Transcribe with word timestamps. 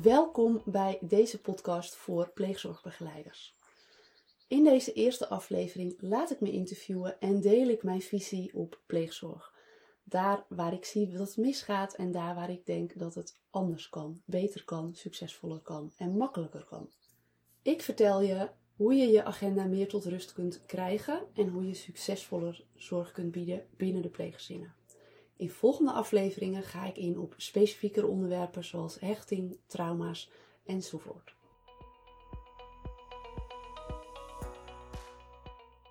Welkom 0.00 0.62
bij 0.64 0.98
deze 1.00 1.40
podcast 1.40 1.94
voor 1.94 2.30
pleegzorgbegeleiders. 2.34 3.56
In 4.48 4.64
deze 4.64 4.92
eerste 4.92 5.28
aflevering 5.28 5.94
laat 5.98 6.30
ik 6.30 6.40
me 6.40 6.50
interviewen 6.50 7.20
en 7.20 7.40
deel 7.40 7.68
ik 7.68 7.82
mijn 7.82 8.00
visie 8.00 8.54
op 8.54 8.80
pleegzorg. 8.86 9.54
Daar 10.04 10.44
waar 10.48 10.72
ik 10.72 10.84
zie 10.84 11.08
dat 11.08 11.26
het 11.26 11.36
misgaat 11.36 11.94
en 11.94 12.12
daar 12.12 12.34
waar 12.34 12.50
ik 12.50 12.66
denk 12.66 12.98
dat 12.98 13.14
het 13.14 13.40
anders 13.50 13.88
kan, 13.88 14.22
beter 14.24 14.64
kan, 14.64 14.94
succesvoller 14.94 15.60
kan 15.60 15.92
en 15.96 16.16
makkelijker 16.16 16.64
kan. 16.64 16.90
Ik 17.62 17.82
vertel 17.82 18.22
je 18.22 18.48
hoe 18.76 18.94
je 18.94 19.06
je 19.06 19.24
agenda 19.24 19.64
meer 19.64 19.88
tot 19.88 20.04
rust 20.04 20.32
kunt 20.32 20.66
krijgen 20.66 21.26
en 21.34 21.48
hoe 21.48 21.66
je 21.66 21.74
succesvoller 21.74 22.64
zorg 22.74 23.12
kunt 23.12 23.32
bieden 23.32 23.66
binnen 23.76 24.02
de 24.02 24.10
pleeggezinnen. 24.10 24.74
In 25.42 25.50
volgende 25.50 25.92
afleveringen 25.92 26.62
ga 26.62 26.86
ik 26.86 26.96
in 26.96 27.18
op 27.18 27.34
specifiekere 27.36 28.06
onderwerpen 28.06 28.64
zoals 28.64 29.00
hechting, 29.00 29.58
trauma's 29.66 30.30
enzovoort. 30.64 31.34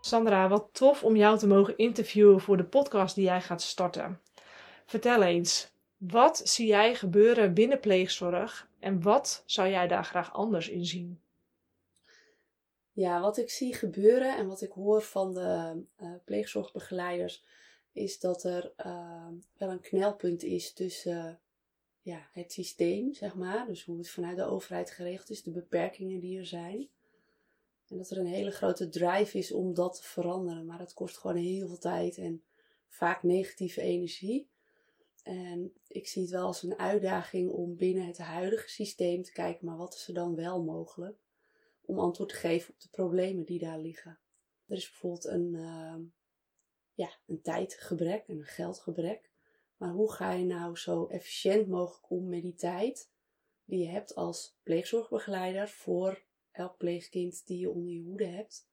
Sandra, 0.02 0.48
wat 0.48 0.70
tof 0.72 1.04
om 1.04 1.16
jou 1.16 1.38
te 1.38 1.48
mogen 1.48 1.78
interviewen 1.78 2.42
voor 2.42 2.58
de 2.58 2.64
podcast 2.64 3.16
die 3.16 3.24
jij 3.24 3.42
gaat 3.42 3.62
starten. 3.62 4.22
Vertel 4.86 5.24
eens, 5.24 5.72
wat 5.98 6.42
zie 6.44 6.68
jij 6.68 6.96
gebeuren 6.96 7.54
binnen 7.54 7.80
pleegzorg 7.80 8.70
en 8.80 9.02
wat 9.02 9.44
zou 9.46 9.70
jij 9.70 9.88
daar 9.88 10.06
graag 10.06 10.34
anders 10.34 10.70
in 10.70 10.86
zien? 10.86 11.22
Ja, 12.92 13.22
wat 13.22 13.38
ik 13.38 13.50
zie 13.50 13.74
gebeuren 13.74 14.38
en 14.38 14.48
wat 14.48 14.62
ik 14.62 14.72
hoor 14.72 15.02
van 15.02 15.34
de 15.34 15.84
uh, 16.02 16.10
pleegzorgbegeleiders 16.26 17.44
is 17.92 18.20
dat 18.20 18.44
er 18.44 18.74
uh, 18.86 19.28
wel 19.58 19.70
een 19.70 19.82
knelpunt 19.82 20.44
is 20.44 20.74
tussen 20.74 21.40
ja, 22.02 22.30
het 22.32 22.52
systeem, 22.52 23.14
zeg 23.14 23.36
maar. 23.36 23.68
Dus 23.68 23.84
hoe 23.84 23.98
het 23.98 24.10
vanuit 24.10 24.38
de 24.38 24.44
overheid 24.44 24.92
geregeld 24.92 25.30
is, 25.30 25.44
de 25.44 25.52
beperkingen 25.52 26.20
die 26.20 26.40
er 26.40 26.46
zijn. 26.46 26.90
En 27.88 27.98
dat 27.98 28.10
er 28.10 28.18
een 28.18 28.26
hele 28.26 28.52
grote 28.52 28.90
drive 28.90 29.38
is 29.38 29.52
om 29.52 29.74
dat 29.74 29.96
te 29.96 30.04
veranderen. 30.04 30.66
Maar 30.66 30.78
dat 30.78 30.94
kost 30.94 31.18
gewoon 31.18 31.36
heel 31.36 31.68
veel 31.68 31.78
tijd 31.78 32.18
en 32.18 32.44
vaak 32.88 33.24
negatieve 33.24 33.82
energie. 33.82 34.50
En 35.24 35.74
ik 35.88 36.08
zie 36.08 36.22
het 36.22 36.32
wel 36.32 36.46
als 36.46 36.64
een 36.64 36.78
uitdaging 36.78 37.52
om 37.52 37.76
binnen 37.76 38.06
het 38.06 38.18
huidige 38.18 38.70
systeem 38.70 39.24
te 39.24 39.32
kijken, 39.32 39.66
maar 39.66 39.78
wat 39.78 39.94
is 39.94 40.08
er 40.08 40.14
dan 40.14 40.36
wel 40.36 40.64
mogelijk? 40.64 41.18
Om 41.82 42.00
antwoord 42.00 42.30
te 42.30 42.36
geven 42.36 42.74
op 42.74 42.80
de 42.82 42.90
problemen 42.92 43.44
die 43.46 43.60
daar 43.60 43.80
liggen. 43.80 44.20
Er 44.68 44.78
is 44.78 44.90
bijvoorbeeld 44.90 45.26
een, 45.26 45.54
uh, 45.54 45.96
ja, 46.94 47.10
een 47.28 47.42
tijdgebrek 47.42 48.28
en 48.28 48.38
een 48.38 48.46
geldgebrek. 48.46 49.32
Maar 49.78 49.92
hoe 49.92 50.12
ga 50.12 50.32
je 50.32 50.46
nou 50.46 50.78
zo 50.78 51.08
efficiënt 51.08 51.68
mogelijk 51.68 52.10
om 52.10 52.30
met 52.30 52.42
die 52.42 52.56
tijd 52.56 53.12
die 53.66 53.80
je 53.80 53.90
hebt 53.90 54.16
als 54.16 54.58
pleegzorgbegeleider 54.64 55.70
voor 55.70 56.24
elk 56.52 56.78
pleegkind 56.78 57.46
die 57.46 57.60
je 57.60 57.70
onder 57.70 57.94
je 57.94 58.02
hoede 58.02 58.26
hebt? 58.26 58.70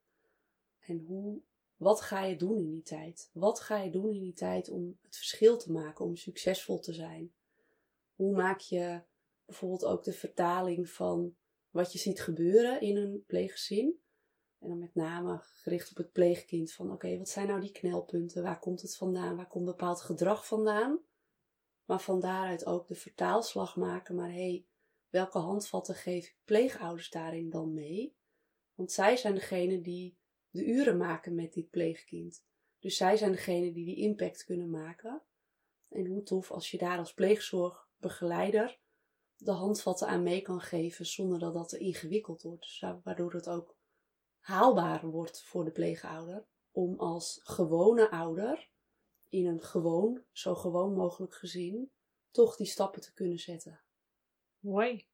En 0.78 0.98
hoe, 0.98 1.40
wat 1.76 2.00
ga 2.00 2.24
je 2.24 2.36
doen 2.36 2.58
in 2.58 2.70
die 2.70 2.82
tijd? 2.82 3.30
Wat 3.32 3.60
ga 3.60 3.82
je 3.82 3.90
doen 3.90 4.14
in 4.14 4.22
die 4.22 4.34
tijd 4.34 4.68
om 4.68 4.98
het 5.02 5.16
verschil 5.16 5.58
te 5.58 5.72
maken, 5.72 6.04
om 6.04 6.16
succesvol 6.16 6.78
te 6.78 6.92
zijn? 6.92 7.32
Hoe 8.14 8.36
maak 8.36 8.60
je 8.60 9.02
bijvoorbeeld 9.44 9.84
ook 9.84 10.04
de 10.04 10.12
vertaling 10.12 10.90
van 10.90 11.36
wat 11.70 11.92
je 11.92 11.98
ziet 11.98 12.20
gebeuren 12.20 12.80
in 12.80 12.96
een 12.96 13.24
pleeggezin? 13.26 14.00
En 14.58 14.68
dan 14.68 14.78
met 14.78 14.94
name 14.94 15.38
gericht 15.42 15.90
op 15.90 15.96
het 15.96 16.12
pleegkind 16.12 16.72
van 16.72 16.92
oké, 16.92 17.18
wat 17.18 17.28
zijn 17.28 17.46
nou 17.46 17.60
die 17.60 17.72
knelpunten? 17.72 18.42
Waar 18.42 18.58
komt 18.58 18.82
het 18.82 18.96
vandaan? 18.96 19.36
Waar 19.36 19.48
komt 19.48 19.64
bepaald 19.64 20.00
gedrag 20.00 20.46
vandaan? 20.46 21.00
Maar 21.84 22.00
van 22.00 22.20
daaruit 22.20 22.66
ook 22.66 22.88
de 22.88 22.94
vertaalslag 22.94 23.76
maken. 23.76 24.14
Maar 24.14 24.30
hé, 24.30 24.34
hey, 24.34 24.66
welke 25.08 25.38
handvatten 25.38 25.94
geef 25.94 26.26
ik 26.26 26.36
pleegouders 26.44 27.10
daarin 27.10 27.50
dan 27.50 27.74
mee? 27.74 28.16
Want 28.74 28.92
zij 28.92 29.16
zijn 29.16 29.34
degene 29.34 29.80
die 29.80 30.18
de 30.50 30.64
uren 30.64 30.96
maken 30.96 31.34
met 31.34 31.52
dit 31.52 31.70
pleegkind. 31.70 32.44
Dus 32.78 32.96
zij 32.96 33.16
zijn 33.16 33.32
degene 33.32 33.72
die 33.72 33.84
die 33.84 33.96
impact 33.96 34.44
kunnen 34.44 34.70
maken. 34.70 35.22
En 35.88 36.06
hoe 36.06 36.22
tof 36.22 36.50
als 36.50 36.70
je 36.70 36.78
daar 36.78 36.98
als 36.98 37.14
pleegzorgbegeleider 37.14 38.78
de 39.36 39.50
handvatten 39.50 40.08
aan 40.08 40.22
mee 40.22 40.42
kan 40.42 40.60
geven 40.60 41.06
zonder 41.06 41.38
dat 41.38 41.54
dat 41.54 41.72
ingewikkeld 41.72 42.42
wordt. 42.42 42.62
Dus 42.62 42.84
waardoor 43.02 43.32
het 43.32 43.48
ook 43.48 43.77
haalbaar 44.48 45.06
wordt 45.06 45.42
voor 45.42 45.64
de 45.64 45.70
pleegouder 45.70 46.44
om 46.70 46.98
als 46.98 47.40
gewone 47.42 48.10
ouder 48.10 48.68
in 49.28 49.46
een 49.46 49.62
gewoon, 49.62 50.22
zo 50.32 50.54
gewoon 50.54 50.94
mogelijk 50.94 51.34
gezin, 51.34 51.90
toch 52.30 52.56
die 52.56 52.66
stappen 52.66 53.00
te 53.00 53.12
kunnen 53.12 53.38
zetten. 53.38 53.80
Mooi. 54.58 55.06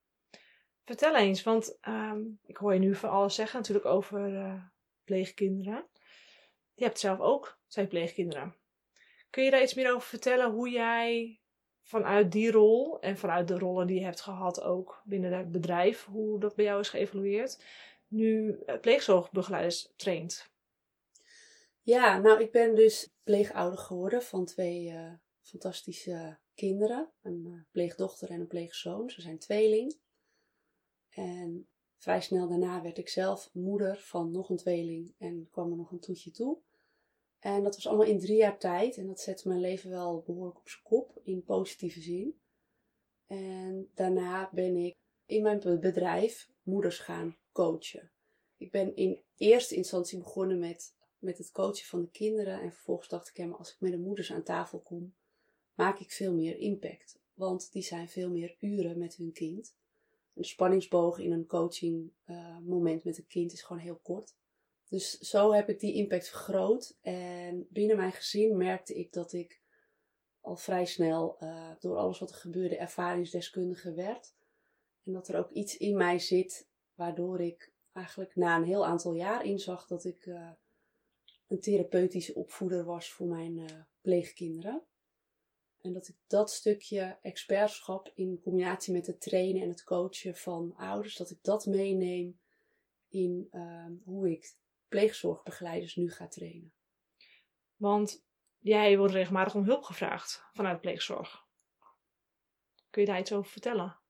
Vertel 0.84 1.16
eens, 1.16 1.42
want 1.42 1.78
um, 1.88 2.38
ik 2.42 2.56
hoor 2.56 2.72
je 2.72 2.80
nu 2.80 2.94
van 2.94 3.10
alles 3.10 3.34
zeggen 3.34 3.58
natuurlijk 3.58 3.86
over 3.86 4.32
uh, 4.32 4.64
pleegkinderen. 5.04 5.86
Je 6.74 6.84
hebt 6.84 6.98
zelf 6.98 7.20
ook 7.20 7.58
twee 7.66 7.86
pleegkinderen. 7.86 8.54
Kun 9.30 9.44
je 9.44 9.50
daar 9.50 9.62
iets 9.62 9.74
meer 9.74 9.94
over 9.94 10.08
vertellen 10.08 10.50
hoe 10.50 10.70
jij 10.70 11.40
vanuit 11.82 12.32
die 12.32 12.50
rol 12.50 13.00
en 13.00 13.18
vanuit 13.18 13.48
de 13.48 13.58
rollen 13.58 13.86
die 13.86 13.98
je 13.98 14.04
hebt 14.04 14.20
gehad 14.20 14.62
ook 14.62 15.02
binnen 15.04 15.32
het 15.32 15.50
bedrijf, 15.50 16.04
hoe 16.04 16.40
dat 16.40 16.54
bij 16.54 16.64
jou 16.64 16.80
is 16.80 16.88
geëvalueerd, 16.88 17.64
nu 18.14 18.58
eh, 18.66 18.80
pleegzorgbegeleiders 18.80 19.92
traint? 19.96 20.52
Ja, 21.80 22.18
nou, 22.18 22.42
ik 22.42 22.52
ben 22.52 22.74
dus 22.74 23.10
pleegouder 23.22 23.78
geworden 23.78 24.22
van 24.22 24.44
twee 24.44 24.86
uh, 24.88 25.12
fantastische 25.40 26.38
kinderen. 26.54 27.12
Een 27.22 27.44
uh, 27.46 27.60
pleegdochter 27.70 28.30
en 28.30 28.40
een 28.40 28.46
pleegzoon. 28.46 29.10
Ze 29.10 29.20
zijn 29.20 29.38
tweeling. 29.38 29.98
En 31.10 31.68
vrij 31.96 32.20
snel 32.20 32.48
daarna 32.48 32.82
werd 32.82 32.98
ik 32.98 33.08
zelf 33.08 33.50
moeder 33.52 33.96
van 33.96 34.30
nog 34.30 34.48
een 34.48 34.56
tweeling 34.56 35.14
en 35.18 35.48
kwam 35.50 35.70
er 35.70 35.76
nog 35.76 35.90
een 35.90 36.00
toetje 36.00 36.30
toe. 36.30 36.58
En 37.38 37.62
dat 37.62 37.74
was 37.74 37.86
allemaal 37.86 38.06
in 38.06 38.18
drie 38.18 38.36
jaar 38.36 38.58
tijd. 38.58 38.96
En 38.96 39.06
dat 39.06 39.20
zette 39.20 39.48
mijn 39.48 39.60
leven 39.60 39.90
wel 39.90 40.22
behoorlijk 40.26 40.58
op 40.58 40.68
zijn 40.68 40.82
kop, 40.82 41.20
in 41.22 41.44
positieve 41.44 42.00
zin. 42.00 42.40
En 43.26 43.90
daarna 43.94 44.50
ben 44.52 44.76
ik 44.76 44.94
in 45.26 45.42
mijn 45.42 45.80
bedrijf 45.80 46.50
moeders 46.62 46.98
gaan 46.98 47.36
coachen. 47.54 48.10
Ik 48.56 48.70
ben 48.70 48.96
in 48.96 49.22
eerste 49.36 49.74
instantie 49.74 50.18
begonnen 50.18 50.58
met, 50.58 50.94
met 51.18 51.38
het 51.38 51.50
coachen 51.50 51.86
van 51.86 52.00
de 52.00 52.10
kinderen. 52.10 52.60
En 52.60 52.72
vervolgens 52.72 53.08
dacht 53.08 53.28
ik, 53.28 53.36
ja, 53.36 53.48
als 53.48 53.72
ik 53.72 53.80
met 53.80 53.92
de 53.92 53.98
moeders 53.98 54.32
aan 54.32 54.42
tafel 54.42 54.78
kom, 54.78 55.14
maak 55.74 55.98
ik 55.98 56.10
veel 56.10 56.34
meer 56.34 56.56
impact. 56.56 57.18
Want 57.34 57.72
die 57.72 57.82
zijn 57.82 58.08
veel 58.08 58.30
meer 58.30 58.56
uren 58.60 58.98
met 58.98 59.16
hun 59.16 59.32
kind. 59.32 59.74
Een 60.34 60.44
spanningsboog 60.44 61.18
in 61.18 61.32
een 61.32 61.46
coaching 61.46 62.12
uh, 62.26 62.58
moment 62.58 63.04
met 63.04 63.18
een 63.18 63.26
kind 63.26 63.52
is 63.52 63.62
gewoon 63.62 63.82
heel 63.82 64.00
kort. 64.02 64.34
Dus 64.88 65.18
zo 65.18 65.52
heb 65.52 65.68
ik 65.68 65.80
die 65.80 65.94
impact 65.94 66.28
vergroot. 66.28 66.96
En 67.00 67.66
binnen 67.70 67.96
mijn 67.96 68.12
gezin 68.12 68.56
merkte 68.56 68.94
ik 68.94 69.12
dat 69.12 69.32
ik 69.32 69.60
al 70.40 70.56
vrij 70.56 70.84
snel, 70.84 71.36
uh, 71.40 71.70
door 71.78 71.96
alles 71.96 72.18
wat 72.18 72.30
er 72.30 72.36
gebeurde, 72.36 72.76
ervaringsdeskundige 72.76 73.92
werd. 73.92 74.34
En 75.04 75.12
dat 75.12 75.28
er 75.28 75.38
ook 75.38 75.50
iets 75.50 75.76
in 75.76 75.96
mij 75.96 76.18
zit 76.18 76.68
waardoor 76.94 77.40
ik 77.40 77.72
eigenlijk 77.92 78.36
na 78.36 78.56
een 78.56 78.64
heel 78.64 78.86
aantal 78.86 79.14
jaar 79.14 79.44
inzag 79.44 79.86
dat 79.86 80.04
ik 80.04 80.26
uh, 80.26 80.50
een 81.48 81.60
therapeutische 81.60 82.34
opvoeder 82.34 82.84
was 82.84 83.10
voor 83.10 83.26
mijn 83.26 83.58
uh, 83.58 83.66
pleegkinderen. 84.00 84.82
En 85.80 85.92
dat 85.92 86.08
ik 86.08 86.16
dat 86.26 86.50
stukje 86.50 87.18
expertschap 87.22 88.12
in 88.14 88.40
combinatie 88.42 88.92
met 88.92 89.06
het 89.06 89.20
trainen 89.20 89.62
en 89.62 89.68
het 89.68 89.84
coachen 89.84 90.36
van 90.36 90.74
ouders, 90.76 91.16
dat 91.16 91.30
ik 91.30 91.38
dat 91.42 91.66
meeneem 91.66 92.40
in 93.08 93.48
uh, 93.52 93.86
hoe 94.04 94.30
ik 94.30 94.56
pleegzorgbegeleiders 94.88 95.96
nu 95.96 96.10
ga 96.10 96.28
trainen. 96.28 96.72
Want 97.76 98.24
jij 98.58 98.98
wordt 98.98 99.12
regelmatig 99.12 99.54
om 99.54 99.64
hulp 99.64 99.82
gevraagd 99.82 100.44
vanuit 100.52 100.80
pleegzorg. 100.80 101.46
Kun 102.90 103.02
je 103.02 103.08
daar 103.08 103.18
iets 103.18 103.32
over 103.32 103.50
vertellen? 103.50 104.03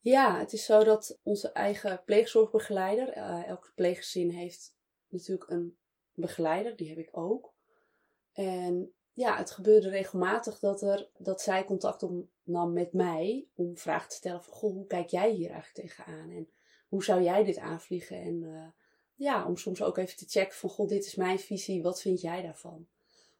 Ja, 0.00 0.38
het 0.38 0.52
is 0.52 0.64
zo 0.64 0.84
dat 0.84 1.18
onze 1.22 1.52
eigen 1.52 2.02
pleegzorgbegeleider, 2.04 3.16
uh, 3.16 3.46
elk 3.48 3.72
pleeggezin 3.74 4.30
heeft 4.30 4.76
natuurlijk 5.08 5.50
een 5.50 5.78
begeleider, 6.14 6.76
die 6.76 6.88
heb 6.88 6.98
ik 6.98 7.16
ook. 7.16 7.54
En 8.32 8.92
ja, 9.12 9.36
het 9.36 9.50
gebeurde 9.50 9.88
regelmatig 9.88 10.58
dat, 10.58 10.82
er, 10.82 11.10
dat 11.18 11.40
zij 11.40 11.64
contact 11.64 12.02
opnam 12.02 12.72
met 12.72 12.92
mij 12.92 13.48
om 13.54 13.76
vragen 13.76 14.08
te 14.08 14.14
stellen 14.14 14.42
van, 14.42 14.54
goh, 14.54 14.72
hoe 14.72 14.86
kijk 14.86 15.08
jij 15.08 15.30
hier 15.30 15.50
eigenlijk 15.50 15.88
tegenaan? 15.88 16.30
En 16.30 16.50
hoe 16.88 17.04
zou 17.04 17.22
jij 17.22 17.44
dit 17.44 17.58
aanvliegen? 17.58 18.20
En 18.20 18.42
uh, 18.42 18.66
ja, 19.14 19.46
om 19.46 19.56
soms 19.56 19.82
ook 19.82 19.98
even 19.98 20.16
te 20.16 20.28
checken 20.28 20.56
van, 20.56 20.70
goh, 20.70 20.88
dit 20.88 21.04
is 21.04 21.14
mijn 21.14 21.38
visie, 21.38 21.82
wat 21.82 22.00
vind 22.00 22.20
jij 22.20 22.42
daarvan? 22.42 22.88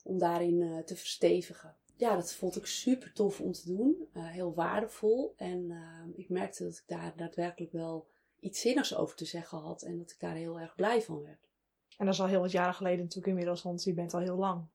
Om 0.04 0.18
daarin 0.18 0.60
uh, 0.60 0.78
te 0.78 0.96
verstevigen 0.96 1.76
ja, 1.98 2.14
dat 2.14 2.32
vond 2.32 2.56
ik 2.56 2.66
super 2.66 3.12
tof 3.12 3.40
om 3.40 3.52
te 3.52 3.66
doen. 3.66 4.08
Uh, 4.16 4.26
heel 4.28 4.54
waardevol. 4.54 5.34
En 5.36 5.70
uh, 5.70 6.18
ik 6.18 6.28
merkte 6.28 6.64
dat 6.64 6.76
ik 6.76 6.84
daar 6.86 7.12
daadwerkelijk 7.16 7.72
wel 7.72 8.06
iets 8.40 8.60
zinnigs 8.60 8.96
over 8.96 9.16
te 9.16 9.24
zeggen 9.24 9.58
had. 9.58 9.82
En 9.82 9.98
dat 9.98 10.10
ik 10.10 10.20
daar 10.20 10.34
heel 10.34 10.60
erg 10.60 10.74
blij 10.74 11.02
van 11.02 11.22
werd. 11.22 11.48
En 11.96 12.04
dat 12.04 12.14
is 12.14 12.20
al 12.20 12.26
heel 12.26 12.40
wat 12.40 12.50
jaren 12.50 12.74
geleden 12.74 12.98
natuurlijk 12.98 13.26
inmiddels, 13.26 13.62
want 13.62 13.82
je 13.82 13.94
bent 13.94 14.14
al 14.14 14.20
heel 14.20 14.36
lang 14.36 14.66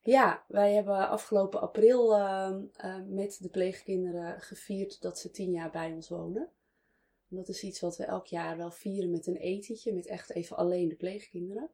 Ja, 0.00 0.44
wij 0.48 0.72
hebben 0.72 1.08
afgelopen 1.08 1.60
april 1.60 2.16
ehm, 2.16 2.62
eh, 2.72 3.00
met 3.06 3.38
de 3.40 3.48
pleegkinderen 3.48 4.40
gevierd 4.40 5.02
dat 5.02 5.18
ze 5.18 5.30
tien 5.30 5.50
jaar 5.50 5.70
bij 5.70 5.92
ons 5.92 6.08
wonen. 6.08 6.50
En 7.30 7.36
dat 7.36 7.48
is 7.48 7.62
iets 7.62 7.80
wat 7.80 7.96
we 7.96 8.04
elk 8.04 8.26
jaar 8.26 8.56
wel 8.56 8.70
vieren 8.70 9.10
met 9.10 9.26
een 9.26 9.36
etentje, 9.36 9.94
met 9.94 10.06
echt 10.06 10.30
even 10.30 10.56
alleen 10.56 10.88
de 10.88 10.96
pleegkinderen. 10.96 11.70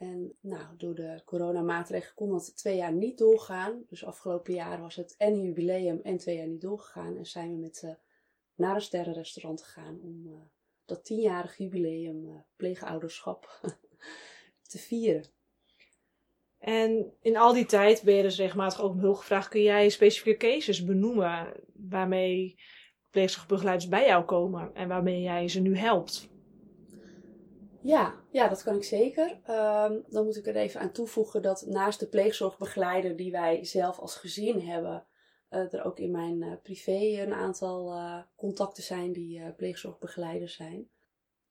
En 0.00 0.32
nou, 0.40 0.76
door 0.76 0.94
de 0.94 1.22
coronamaatregelen 1.24 2.14
kon 2.14 2.30
dat 2.30 2.56
twee 2.56 2.76
jaar 2.76 2.92
niet 2.92 3.18
doorgaan. 3.18 3.84
Dus 3.88 4.04
afgelopen 4.04 4.54
jaar 4.54 4.80
was 4.80 4.96
het 4.96 5.14
en 5.18 5.42
jubileum 5.42 6.00
en 6.02 6.16
twee 6.16 6.36
jaar 6.36 6.46
niet 6.46 6.60
doorgegaan. 6.60 7.16
En 7.16 7.26
zijn 7.26 7.50
we 7.50 7.56
met 7.56 7.76
ze 7.76 7.96
naar 8.54 8.74
een 8.74 8.80
sterrenrestaurant 8.80 9.62
gegaan 9.62 10.00
om 10.02 10.26
uh, 10.26 10.32
dat 10.84 11.04
tienjarig 11.04 11.56
jubileum 11.56 12.26
uh, 12.26 12.34
pleegouderschap 12.56 13.60
te 14.70 14.78
vieren. 14.78 15.24
En 16.58 17.12
in 17.20 17.36
al 17.36 17.52
die 17.52 17.66
tijd 17.66 18.02
ben 18.02 18.14
je 18.14 18.22
dus 18.22 18.38
regelmatig 18.38 18.80
ook 18.80 18.92
om 18.92 19.00
hulp 19.00 19.16
gevraagd. 19.16 19.48
Kun 19.48 19.62
jij 19.62 19.88
specifieke 19.88 20.46
cases 20.46 20.84
benoemen 20.84 21.52
waarmee 21.72 22.58
pleegzorgbegeleiders 23.10 23.88
bij 23.88 24.06
jou 24.06 24.24
komen 24.24 24.74
en 24.74 24.88
waarmee 24.88 25.22
jij 25.22 25.48
ze 25.48 25.60
nu 25.60 25.76
helpt? 25.76 26.29
Ja, 27.82 28.14
ja, 28.30 28.48
dat 28.48 28.62
kan 28.62 28.76
ik 28.76 28.84
zeker. 28.84 29.30
Um, 29.30 30.04
dan 30.08 30.24
moet 30.24 30.36
ik 30.36 30.46
er 30.46 30.56
even 30.56 30.80
aan 30.80 30.92
toevoegen 30.92 31.42
dat 31.42 31.66
naast 31.66 32.00
de 32.00 32.08
pleegzorgbegeleider 32.08 33.16
die 33.16 33.32
wij 33.32 33.64
zelf 33.64 33.98
als 33.98 34.16
gezin 34.16 34.60
hebben, 34.60 35.06
uh, 35.50 35.72
er 35.72 35.84
ook 35.84 35.98
in 35.98 36.10
mijn 36.10 36.42
uh, 36.42 36.52
privé 36.62 37.22
een 37.22 37.32
aantal 37.32 37.92
uh, 37.92 38.22
contacten 38.36 38.82
zijn 38.82 39.12
die 39.12 39.52
pleegzorgbegeleiders 39.52 40.54
zijn. 40.54 40.88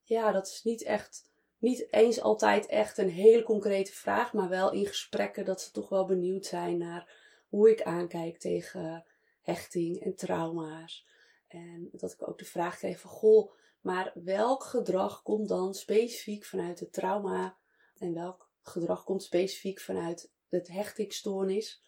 Ja, 0.02 0.32
dat 0.32 0.46
is 0.46 0.62
niet 0.62 0.82
echt 0.82 1.28
niet 1.58 1.86
eens 1.90 2.20
altijd 2.20 2.66
echt 2.66 2.98
een 2.98 3.10
hele 3.10 3.42
concrete 3.42 3.92
vraag, 3.92 4.32
maar 4.32 4.48
wel 4.48 4.72
in 4.72 4.86
gesprekken 4.86 5.44
dat 5.44 5.60
ze 5.60 5.70
toch 5.70 5.88
wel 5.88 6.06
benieuwd 6.06 6.46
zijn 6.46 6.78
naar 6.78 7.12
hoe 7.48 7.70
ik 7.70 7.82
aankijk 7.82 8.38
tegen 8.38 9.04
hechting 9.40 10.00
en 10.00 10.14
trauma's. 10.14 11.06
En 11.48 11.88
dat 11.92 12.12
ik 12.12 12.28
ook 12.28 12.38
de 12.38 12.44
vraag 12.44 12.76
kreeg 12.76 13.00
van, 13.00 13.10
goh, 13.10 13.52
maar 13.80 14.12
welk 14.14 14.64
gedrag 14.64 15.22
komt 15.22 15.48
dan 15.48 15.74
specifiek 15.74 16.44
vanuit 16.44 16.80
het 16.80 16.92
trauma 16.92 17.56
en 17.98 18.14
welk 18.14 18.50
gedrag 18.62 19.04
komt 19.04 19.22
specifiek 19.22 19.80
vanuit 19.80 20.32
het 20.48 20.68
hechtingstoornis? 20.68 21.82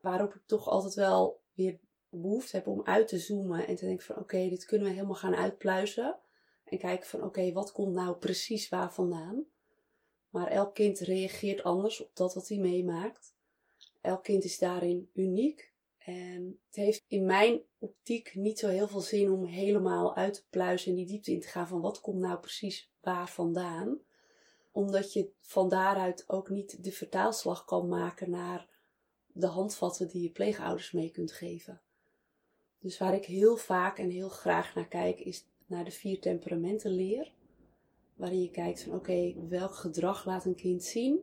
Waarop 0.00 0.34
ik 0.34 0.42
toch 0.46 0.68
altijd 0.68 0.94
wel 0.94 1.40
weer 1.54 1.80
behoefte 2.08 2.56
heb 2.56 2.66
om 2.66 2.84
uit 2.84 3.08
te 3.08 3.18
zoomen 3.18 3.66
en 3.66 3.76
te 3.76 3.84
denken 3.84 4.06
van, 4.06 4.16
oké, 4.16 4.48
dit 4.48 4.64
kunnen 4.64 4.86
we 4.86 4.92
helemaal 4.92 5.14
gaan 5.14 5.34
uitpluizen. 5.34 6.18
En 6.64 6.78
kijken 6.78 7.08
van 7.08 7.22
oké, 7.22 7.52
wat 7.52 7.72
komt 7.72 7.94
nou 7.94 8.16
precies 8.16 8.68
waar 8.68 8.92
vandaan? 8.92 9.46
Maar 10.30 10.46
elk 10.46 10.74
kind 10.74 10.98
reageert 10.98 11.62
anders 11.62 12.00
op 12.02 12.10
dat 12.16 12.34
wat 12.34 12.48
hij 12.48 12.58
meemaakt. 12.58 13.34
Elk 14.00 14.22
kind 14.22 14.44
is 14.44 14.58
daarin 14.58 15.10
uniek. 15.14 15.69
En 16.04 16.60
het 16.66 16.76
heeft 16.76 17.04
in 17.08 17.24
mijn 17.24 17.60
optiek 17.78 18.34
niet 18.34 18.58
zo 18.58 18.68
heel 18.68 18.88
veel 18.88 19.00
zin 19.00 19.30
om 19.30 19.44
helemaal 19.44 20.16
uit 20.16 20.34
te 20.34 20.44
pluizen 20.50 20.90
en 20.90 20.96
die 20.96 21.06
diepte 21.06 21.32
in 21.32 21.40
te 21.40 21.48
gaan 21.48 21.68
van 21.68 21.80
wat 21.80 22.00
komt 22.00 22.20
nou 22.20 22.38
precies 22.38 22.90
waar 23.00 23.28
vandaan. 23.28 23.98
Omdat 24.72 25.12
je 25.12 25.30
van 25.40 25.68
daaruit 25.68 26.24
ook 26.28 26.48
niet 26.48 26.84
de 26.84 26.92
vertaalslag 26.92 27.64
kan 27.64 27.88
maken 27.88 28.30
naar 28.30 28.68
de 29.26 29.46
handvatten 29.46 30.08
die 30.08 30.22
je 30.22 30.30
pleegouders 30.30 30.92
mee 30.92 31.10
kunt 31.10 31.32
geven. 31.32 31.80
Dus 32.78 32.98
waar 32.98 33.14
ik 33.14 33.24
heel 33.24 33.56
vaak 33.56 33.98
en 33.98 34.10
heel 34.10 34.28
graag 34.28 34.74
naar 34.74 34.88
kijk, 34.88 35.20
is 35.20 35.46
naar 35.66 35.84
de 35.84 35.90
vier 35.90 36.20
temperamenten 36.20 36.90
leer. 36.90 37.32
Waarin 38.14 38.42
je 38.42 38.50
kijkt 38.50 38.82
van 38.82 38.94
oké, 38.94 39.34
welk 39.48 39.74
gedrag 39.74 40.24
laat 40.24 40.44
een 40.44 40.54
kind 40.54 40.84
zien? 40.84 41.20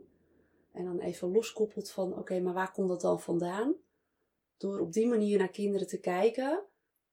En 0.71 0.85
dan 0.85 0.99
even 0.99 1.31
loskoppelt 1.31 1.91
van 1.91 2.17
oké, 2.17 2.39
maar 2.39 2.53
waar 2.53 2.71
komt 2.71 2.89
dat 2.89 3.01
dan 3.01 3.21
vandaan? 3.21 3.75
Door 4.57 4.79
op 4.79 4.93
die 4.93 5.07
manier 5.07 5.37
naar 5.37 5.49
kinderen 5.49 5.87
te 5.87 5.99
kijken, 5.99 6.63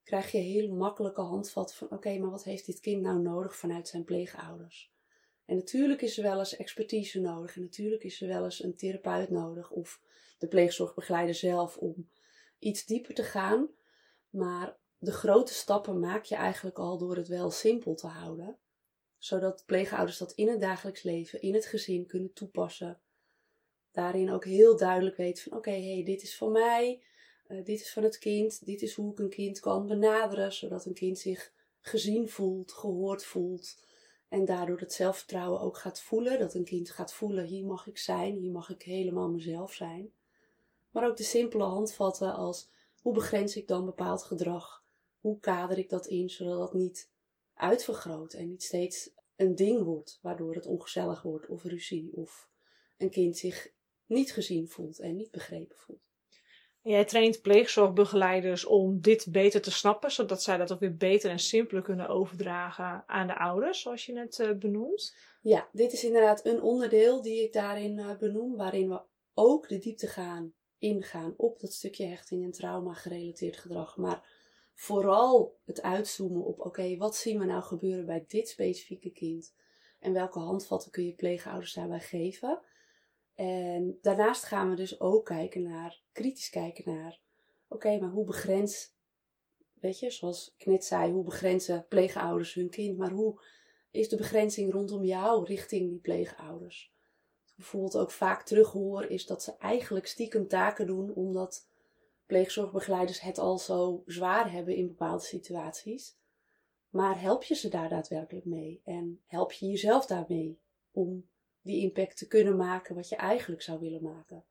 krijg 0.03 0.31
je 0.31 0.39
heel 0.39 0.75
makkelijke 0.75 1.21
handvat 1.21 1.75
van 1.75 1.91
oké, 1.91 2.19
maar 2.19 2.31
wat 2.31 2.45
heeft 2.45 2.67
dit 2.67 2.81
kind 2.81 3.03
nou 3.03 3.21
nodig 3.21 3.57
vanuit 3.57 3.89
zijn 3.89 4.05
pleegouders? 4.05 4.93
En 5.45 5.57
natuurlijk 5.57 6.03
is 6.03 6.17
er 6.17 6.23
wel 6.23 6.39
eens 6.39 6.57
expertise 6.57 7.21
nodig 7.21 7.57
en 7.57 7.63
natuurlijk 7.63 8.03
is 8.03 8.21
er 8.21 8.29
wel 8.29 8.45
eens 8.45 8.63
een 8.63 8.77
therapeut 8.77 9.31
nodig 9.31 9.71
of 9.71 10.01
de 10.39 10.49
pleegzorgbegeleider 10.49 11.35
zelf 11.35 11.77
om 11.77 12.09
iets 12.59 12.87
dieper 12.87 13.15
te 13.15 13.23
gaan. 13.23 13.69
Maar 14.31 14.77
de 14.99 15.13
grote 15.13 15.55
stappen 15.55 16.01
maak 16.01 16.25
je 16.25 16.35
eigenlijk 16.35 16.79
al 16.79 16.99
door 16.99 17.17
het 17.17 17.29
wel 17.29 17.51
simpel 17.51 17.95
te 17.95 18.07
houden. 18.07 18.59
Zodat 19.19 19.63
pleegouders 19.67 20.19
dat 20.19 20.33
in 20.33 20.49
het 20.49 20.61
dagelijks 20.61 21.03
leven, 21.03 21.41
in 21.43 21.55
het 21.55 21.67
gezin 21.67 22.07
kunnen 22.07 22.33
toepassen. 22.33 23.01
Daarin 23.93 24.31
ook 24.31 24.45
heel 24.45 24.77
duidelijk 24.77 25.17
weten 25.17 25.43
van 25.43 25.59
oké, 25.59 25.71
hey, 25.71 26.03
dit 26.05 26.23
is 26.23 26.37
van 26.37 26.53
mij, 26.53 27.03
uh, 27.49 27.65
dit 27.65 27.81
is 27.81 27.93
van 27.93 28.03
het 28.03 28.19
kind, 28.19 28.67
dit 28.67 28.83
is 28.83 28.95
hoe 28.95 29.13
ik 29.13 29.19
een 29.19 29.29
kind 29.29 29.61
kan 29.61 29.87
benaderen. 29.87 30.53
Zodat 30.53 30.87
een 30.87 30.95
kind 30.95 31.19
zich 31.19 31.53
gezien 31.81 32.29
voelt, 32.29 32.73
gehoord 32.73 33.25
voelt. 33.25 33.83
En 34.29 34.45
daardoor 34.45 34.79
het 34.79 34.93
zelfvertrouwen 34.93 35.61
ook 35.61 35.79
gaat 35.79 36.01
voelen. 36.01 36.39
Dat 36.39 36.55
een 36.55 36.65
kind 36.65 36.91
gaat 36.91 37.13
voelen, 37.13 37.45
hier 37.45 37.65
mag 37.65 37.87
ik 37.87 37.99
zijn, 37.99 38.37
hier 38.37 38.53
mag 38.53 38.71
ik 38.71 38.83
helemaal 38.83 39.29
mezelf 39.29 39.73
zijn. 39.73 40.13
Maar 40.91 41.07
ook 41.07 41.17
de 41.17 41.23
simpele 41.23 41.65
handvatten 41.65 42.35
als 42.35 42.69
hoe 43.01 43.15
begrens 43.15 43.57
ik 43.57 43.69
dan 43.69 43.85
bepaald 43.85 44.23
gedrag? 44.23 44.85
hoe 45.25 45.41
kader 45.41 45.79
ik 45.79 45.89
dat 45.89 46.07
in 46.07 46.31
zodat 46.31 46.59
dat 46.59 46.75
niet 46.75 47.11
uitvergroot 47.55 48.33
en 48.33 48.49
niet 48.49 48.63
steeds 48.63 49.11
een 49.37 49.55
ding 49.55 49.83
wordt, 49.83 50.19
waardoor 50.23 50.55
het 50.55 50.67
ongezellig 50.67 51.23
wordt 51.23 51.47
of 51.47 51.65
ruzie 51.65 52.11
of 52.15 52.49
een 52.97 53.11
kind 53.11 53.37
zich 53.37 53.73
niet 54.07 54.33
gezien 54.33 54.69
voelt 54.69 54.99
en 54.99 55.17
niet 55.17 55.31
begrepen 55.31 55.77
voelt. 55.77 56.14
Jij 56.85 57.05
traint 57.05 57.43
pleegzorgbegeleiders 57.43 58.65
om 58.65 59.01
dit 59.01 59.27
beter 59.31 59.63
te 59.63 59.71
snappen, 59.71 60.11
zodat 60.11 60.43
zij 60.43 60.57
dat 60.57 60.73
ook 60.73 60.81
weer 60.81 60.97
beter 60.97 61.31
en 61.31 61.39
simpeler 61.39 61.83
kunnen 61.83 62.09
overdragen 62.09 63.05
aan 63.07 63.27
de 63.27 63.39
ouders, 63.39 63.81
zoals 63.81 64.07
je 64.07 64.13
net 64.13 64.39
uh, 64.39 64.53
benoemt. 64.59 65.17
Ja, 65.41 65.69
dit 65.73 65.93
is 65.93 66.05
inderdaad 66.05 66.45
een 66.47 66.63
onderdeel 66.63 67.23
die 67.23 67.43
ik 67.43 67.53
daarin 67.53 67.99
uh, 67.99 68.17
benoem, 68.19 68.57
waarin 68.57 68.89
we 68.89 69.01
ook 69.35 69.69
de 69.69 69.79
diepte 69.79 70.07
gaan 70.07 70.55
ingaan 70.79 71.35
op 71.37 71.61
dat 71.61 71.73
stukje 71.73 72.07
hechting 72.07 72.45
en 72.45 72.53
trauma 72.53 72.93
gerelateerd 72.93 73.57
gedrag. 73.57 73.97
Maar 73.97 74.29
vooral 74.75 75.61
het 75.65 75.83
uitzoomen 75.83 76.45
op: 76.45 76.61
oké, 76.61 76.97
wat 76.97 77.17
zien 77.17 77.39
we 77.39 77.45
nou 77.45 77.63
gebeuren 77.63 78.07
bij 78.07 78.25
dit 78.29 78.49
specifieke 78.49 79.11
kind? 79.11 79.55
En 80.01 80.13
welke 80.13 80.39
handvatten 80.39 80.91
kun 80.91 81.05
je 81.05 81.15
pleegouders 81.15 81.73
daarbij 81.73 82.01
geven? 82.01 82.61
En 83.35 83.99
daarnaast 84.03 84.45
gaan 84.45 84.71
we 84.71 84.77
dus 84.77 85.01
ook 85.01 85.25
kijken 85.25 85.63
naar, 85.63 86.03
kritisch 86.13 86.51
kijken 86.51 86.95
naar: 86.95 87.21
oké, 87.69 87.99
maar 87.99 88.11
hoe 88.11 88.25
begrens, 88.25 88.95
weet 89.81 89.99
je, 89.99 90.11
zoals 90.11 90.55
ik 90.57 90.67
net 90.67 90.85
zei, 90.85 91.13
hoe 91.13 91.25
begrenzen 91.25 91.87
pleegouders 91.89 92.55
hun 92.55 92.71
kind? 92.71 92.99
Maar 92.99 93.11
hoe 93.11 93.43
is 93.91 94.09
de 94.09 94.17
begrenzing 94.17 94.73
rondom 94.73 95.05
jou 95.05 95.45
richting 95.45 95.89
die 95.91 96.01
pleegouders? 96.01 96.93
Wat 97.41 97.51
ik 97.51 97.57
bijvoorbeeld 97.57 97.97
ook 97.97 98.11
vaak 98.11 98.43
terughoor, 98.43 99.05
is 99.05 99.27
dat 99.27 99.43
ze 99.43 99.57
eigenlijk 99.57 100.07
stiekem 100.07 100.49
taken 100.49 100.87
doen 100.87 101.15
omdat 101.15 101.69
pleegzorgbegeleiders 102.27 103.21
het 103.21 103.39
al 103.39 103.59
zo 103.59 104.03
zwaar 104.07 104.53
hebben 104.53 104.77
in 104.77 104.87
bepaalde 104.87 105.25
situaties. 105.25 106.17
Maar 106.91 107.21
help 107.21 107.43
je 107.43 107.55
ze 107.55 107.69
daar 107.69 107.89
daadwerkelijk 107.89 108.47
mee? 108.47 108.81
En 108.85 109.23
help 109.27 109.53
je 109.53 109.67
jezelf 109.67 110.07
daarmee 110.07 110.61
om 110.93 111.29
die 111.65 111.83
impact 111.83 112.17
te 112.17 112.27
kunnen 112.27 112.57
maken 112.57 112.95
wat 112.95 113.09
je 113.09 113.17
eigenlijk 113.17 113.63
zou 113.63 113.81
willen 113.81 114.03
maken? 114.03 114.45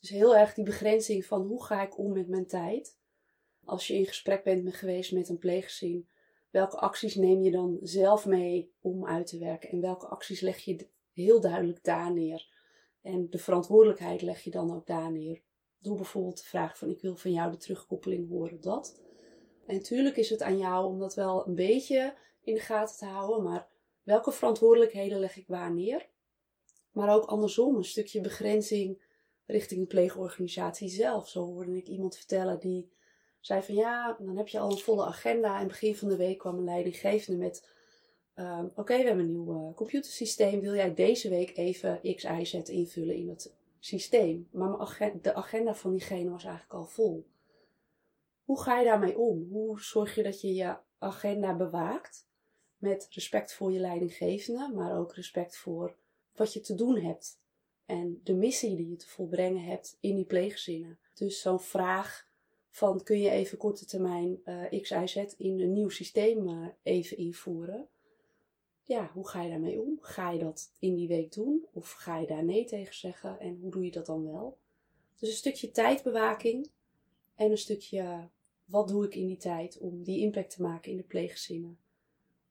Dus 0.00 0.10
heel 0.10 0.36
erg 0.36 0.54
die 0.54 0.64
begrenzing 0.64 1.24
van 1.24 1.46
hoe 1.46 1.64
ga 1.64 1.82
ik 1.82 1.98
om 1.98 2.12
met 2.12 2.28
mijn 2.28 2.46
tijd? 2.46 2.98
Als 3.64 3.86
je 3.86 3.94
in 3.94 4.06
gesprek 4.06 4.44
bent 4.44 4.64
met, 4.64 4.74
geweest 4.74 5.12
met 5.12 5.28
een 5.28 5.38
pleeggezin, 5.38 6.08
welke 6.50 6.76
acties 6.76 7.14
neem 7.14 7.42
je 7.42 7.50
dan 7.50 7.78
zelf 7.82 8.26
mee 8.26 8.72
om 8.80 9.06
uit 9.06 9.26
te 9.26 9.38
werken? 9.38 9.70
En 9.70 9.80
welke 9.80 10.06
acties 10.06 10.40
leg 10.40 10.58
je 10.58 10.86
heel 11.12 11.40
duidelijk 11.40 11.84
daar 11.84 12.12
neer? 12.12 12.48
En 13.02 13.30
de 13.30 13.38
verantwoordelijkheid 13.38 14.22
leg 14.22 14.44
je 14.44 14.50
dan 14.50 14.74
ook 14.74 14.86
daar 14.86 15.12
neer. 15.12 15.40
Doe 15.78 15.96
bijvoorbeeld 15.96 16.38
de 16.38 16.44
vraag 16.44 16.78
van 16.78 16.90
ik 16.90 17.00
wil 17.00 17.16
van 17.16 17.32
jou 17.32 17.50
de 17.50 17.56
terugkoppeling 17.56 18.28
horen 18.28 18.60
dat. 18.60 19.00
En 19.66 19.74
natuurlijk 19.74 20.16
is 20.16 20.30
het 20.30 20.42
aan 20.42 20.58
jou 20.58 20.86
om 20.86 20.98
dat 20.98 21.14
wel 21.14 21.46
een 21.46 21.54
beetje 21.54 22.14
in 22.42 22.54
de 22.54 22.60
gaten 22.60 22.96
te 22.96 23.04
houden, 23.04 23.42
maar 23.42 23.68
welke 24.02 24.32
verantwoordelijkheden 24.32 25.18
leg 25.18 25.36
ik 25.36 25.46
waar 25.46 25.74
neer? 25.74 26.08
Maar 26.92 27.14
ook 27.14 27.24
andersom, 27.24 27.76
een 27.76 27.84
stukje 27.84 28.20
begrenzing 28.20 29.02
richting 29.46 29.80
de 29.80 29.86
pleegorganisatie 29.86 30.88
zelf. 30.88 31.28
Zo 31.28 31.44
hoorde 31.44 31.76
ik 31.76 31.86
iemand 31.86 32.16
vertellen 32.16 32.60
die 32.60 32.90
zei 33.40 33.62
van 33.62 33.74
ja, 33.74 34.16
dan 34.18 34.36
heb 34.36 34.48
je 34.48 34.58
al 34.58 34.70
een 34.70 34.78
volle 34.78 35.04
agenda. 35.04 35.60
En 35.60 35.66
begin 35.66 35.96
van 35.96 36.08
de 36.08 36.16
week 36.16 36.38
kwam 36.38 36.58
een 36.58 36.64
leidinggevende 36.64 37.38
met: 37.38 37.68
uh, 38.36 38.64
Oké, 38.74 38.96
we 38.96 39.04
hebben 39.04 39.24
een 39.24 39.30
nieuw 39.30 39.68
uh, 39.68 39.74
computersysteem. 39.74 40.60
Wil 40.60 40.74
jij 40.74 40.94
deze 40.94 41.28
week 41.28 41.56
even 41.56 42.00
X, 42.16 42.24
Y, 42.24 42.44
Z 42.44 42.54
invullen 42.54 43.14
in 43.14 43.28
het 43.28 43.54
systeem. 43.78 44.48
Maar 44.50 45.18
de 45.22 45.34
agenda 45.34 45.74
van 45.74 45.90
diegene 45.90 46.30
was 46.30 46.44
eigenlijk 46.44 46.74
al 46.74 46.86
vol. 46.86 47.26
Hoe 48.44 48.60
ga 48.60 48.78
je 48.78 48.84
daarmee 48.84 49.18
om? 49.18 49.48
Hoe 49.50 49.80
zorg 49.80 50.14
je 50.14 50.22
dat 50.22 50.40
je 50.40 50.54
je 50.54 50.76
agenda 50.98 51.56
bewaakt? 51.56 52.28
Met 52.76 53.06
respect 53.10 53.54
voor 53.54 53.72
je 53.72 53.78
leidinggevende, 53.78 54.72
maar 54.74 54.98
ook 54.98 55.14
respect 55.14 55.56
voor 55.56 55.96
wat 56.34 56.52
je 56.52 56.60
te 56.60 56.74
doen 56.74 56.96
hebt. 56.96 57.38
en 57.86 58.20
de 58.24 58.34
missie 58.34 58.76
die 58.76 58.90
je 58.90 58.96
te 58.96 59.08
volbrengen 59.08 59.62
hebt 59.62 59.96
in 60.00 60.14
die 60.14 60.24
pleeggezinnen. 60.24 60.98
Dus 61.14 61.40
zo'n 61.40 61.60
vraag 61.60 62.28
van 62.68 63.02
kun 63.02 63.20
je 63.20 63.30
even 63.30 63.58
korte 63.58 63.84
termijn 63.84 64.40
uh, 64.44 64.80
X, 64.82 64.90
Y, 64.90 65.06
Z 65.06 65.16
in 65.36 65.60
een 65.60 65.72
nieuw 65.72 65.88
systeem 65.88 66.48
uh, 66.48 66.66
even 66.82 67.16
invoeren. 67.16 67.88
Ja, 68.84 69.10
hoe 69.12 69.28
ga 69.28 69.42
je 69.42 69.50
daarmee 69.50 69.80
om? 69.80 69.98
Ga 70.00 70.30
je 70.30 70.38
dat 70.38 70.72
in 70.78 70.94
die 70.94 71.08
week 71.08 71.32
doen? 71.32 71.66
Of 71.72 71.90
ga 71.90 72.18
je 72.18 72.26
daar 72.26 72.44
nee 72.44 72.64
tegen 72.64 72.94
zeggen? 72.94 73.40
En 73.40 73.58
hoe 73.60 73.70
doe 73.70 73.84
je 73.84 73.90
dat 73.90 74.06
dan 74.06 74.24
wel? 74.24 74.58
Dus 75.18 75.28
een 75.28 75.34
stukje 75.34 75.70
tijdbewaking 75.70 76.70
en 77.34 77.50
een 77.50 77.58
stukje 77.58 78.28
wat 78.64 78.88
doe 78.88 79.04
ik 79.04 79.14
in 79.14 79.26
die 79.26 79.36
tijd 79.36 79.78
om 79.78 80.02
die 80.02 80.20
impact 80.20 80.50
te 80.50 80.62
maken 80.62 80.90
in 80.90 80.96
de 80.96 81.02
pleeggezinnen. 81.02 81.78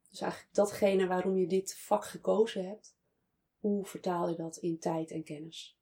Dus 0.09 0.21
eigenlijk 0.21 0.53
datgene 0.53 1.07
waarom 1.07 1.37
je 1.37 1.47
dit 1.47 1.75
vak 1.77 2.05
gekozen 2.05 2.67
hebt, 2.67 2.95
hoe 3.59 3.85
vertaal 3.85 4.29
je 4.29 4.35
dat 4.35 4.57
in 4.57 4.79
tijd 4.79 5.11
en 5.11 5.23
kennis? 5.23 5.77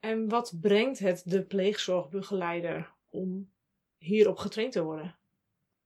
En 0.00 0.28
wat 0.28 0.54
brengt 0.60 0.98
het 0.98 1.22
de 1.24 1.44
pleegzorgbegeleider 1.44 2.92
om 3.10 3.50
hierop 3.98 4.36
getraind 4.36 4.72
te 4.72 4.82
worden? 4.82 5.16